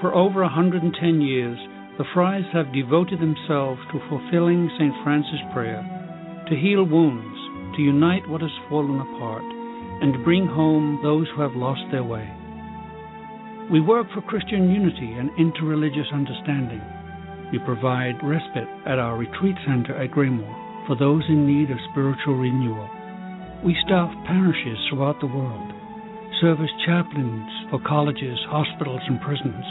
For 0.00 0.14
over 0.14 0.40
110 0.40 1.20
years, 1.20 1.58
the 1.98 2.08
friars 2.14 2.46
have 2.54 2.72
devoted 2.72 3.20
themselves 3.20 3.80
to 3.92 4.00
fulfilling 4.08 4.70
St. 4.80 4.94
Francis' 5.04 5.44
prayer, 5.52 5.84
to 6.48 6.56
heal 6.56 6.88
wounds, 6.88 7.36
to 7.76 7.82
unite 7.82 8.26
what 8.28 8.40
has 8.40 8.64
fallen 8.70 8.96
apart, 8.96 9.44
and 10.00 10.14
to 10.14 10.24
bring 10.24 10.46
home 10.46 11.00
those 11.02 11.28
who 11.36 11.42
have 11.42 11.52
lost 11.52 11.84
their 11.92 12.04
way. 12.04 12.24
We 13.70 13.84
work 13.84 14.06
for 14.14 14.22
Christian 14.22 14.72
unity 14.72 15.12
and 15.20 15.28
interreligious 15.36 16.08
understanding. 16.14 16.80
We 17.52 17.58
provide 17.60 18.24
respite 18.24 18.68
at 18.88 18.98
our 18.98 19.18
retreat 19.18 19.56
center 19.66 19.92
at 20.00 20.12
Graymoor 20.12 20.86
for 20.86 20.96
those 20.96 21.24
in 21.28 21.44
need 21.44 21.70
of 21.70 21.76
spiritual 21.92 22.40
renewal. 22.40 22.88
We 23.62 23.76
staff 23.84 24.08
parishes 24.24 24.78
throughout 24.88 25.20
the 25.20 25.28
world, 25.28 25.72
serve 26.40 26.60
as 26.60 26.70
chaplains 26.86 27.50
for 27.70 27.80
colleges, 27.86 28.38
hospitals, 28.48 29.02
and 29.06 29.20
prisons. 29.20 29.64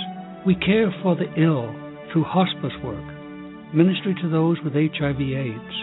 We 0.45 0.55
care 0.55 0.93
for 1.01 1.15
the 1.15 1.31
ill 1.39 1.73
through 2.11 2.23
hospice 2.23 2.75
work, 2.83 3.03
ministry 3.73 4.15
to 4.21 4.29
those 4.29 4.57
with 4.63 4.73
HIV/AIDS. 4.73 5.75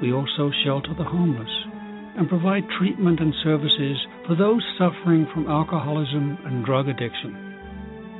We 0.00 0.12
also 0.12 0.50
shelter 0.64 0.94
the 0.94 1.04
homeless 1.04 1.50
and 2.16 2.28
provide 2.28 2.68
treatment 2.78 3.20
and 3.20 3.32
services 3.42 3.96
for 4.26 4.34
those 4.34 4.62
suffering 4.78 5.26
from 5.32 5.48
alcoholism 5.48 6.38
and 6.44 6.64
drug 6.64 6.88
addiction. 6.88 7.34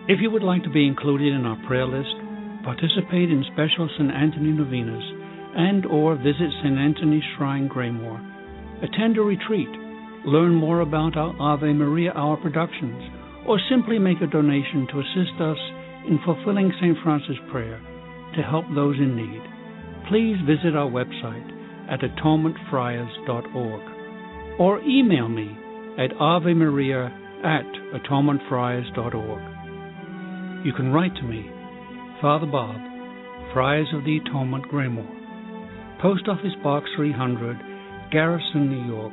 If 0.08 0.20
you 0.20 0.30
would 0.30 0.42
like 0.42 0.62
to 0.64 0.70
be 0.70 0.86
included 0.86 1.32
in 1.32 1.46
our 1.46 1.60
prayer 1.66 1.86
list, 1.86 2.14
participate 2.64 3.30
in 3.30 3.44
special 3.52 3.88
St. 3.98 4.10
Anthony 4.10 4.52
novenas, 4.52 5.04
and 5.54 5.84
or 5.86 6.16
visit 6.16 6.50
St. 6.62 6.78
Anthony's 6.78 7.24
Shrine 7.36 7.68
Graymoor, 7.68 8.18
attend 8.82 9.18
a 9.18 9.22
retreat, 9.22 9.68
learn 10.24 10.54
more 10.54 10.80
about 10.80 11.16
our 11.16 11.34
Ave 11.40 11.72
Maria 11.72 12.12
Hour 12.12 12.36
productions, 12.36 13.02
or 13.46 13.58
simply 13.68 13.98
make 13.98 14.20
a 14.20 14.26
donation 14.26 14.86
to 14.90 15.00
assist 15.00 15.40
us 15.40 15.58
in 16.08 16.18
fulfilling 16.24 16.72
St. 16.80 16.96
Francis' 17.02 17.36
prayer 17.50 17.80
to 18.36 18.42
help 18.42 18.64
those 18.74 18.96
in 18.98 19.16
need, 19.16 19.42
please 20.08 20.36
visit 20.46 20.76
our 20.76 20.90
website 20.90 21.48
at 21.90 22.00
atonementfriars.org 22.00 23.82
or 24.58 24.80
email 24.82 25.28
me 25.28 25.56
at 25.98 26.10
avemaria 26.18 27.10
at 27.44 27.66
atonementfriars.org. 28.00 30.66
You 30.66 30.72
can 30.72 30.92
write 30.92 31.14
to 31.16 31.22
me, 31.22 31.50
Father 32.20 32.46
Bob, 32.46 32.76
Friars 33.52 33.88
of 33.92 34.04
the 34.04 34.18
Atonement, 34.18 34.68
Graymoor, 34.70 35.06
Post 36.00 36.28
Office 36.28 36.54
Box 36.62 36.88
300, 36.96 37.58
Garrison, 38.12 38.70
New 38.70 38.86
York, 38.86 39.12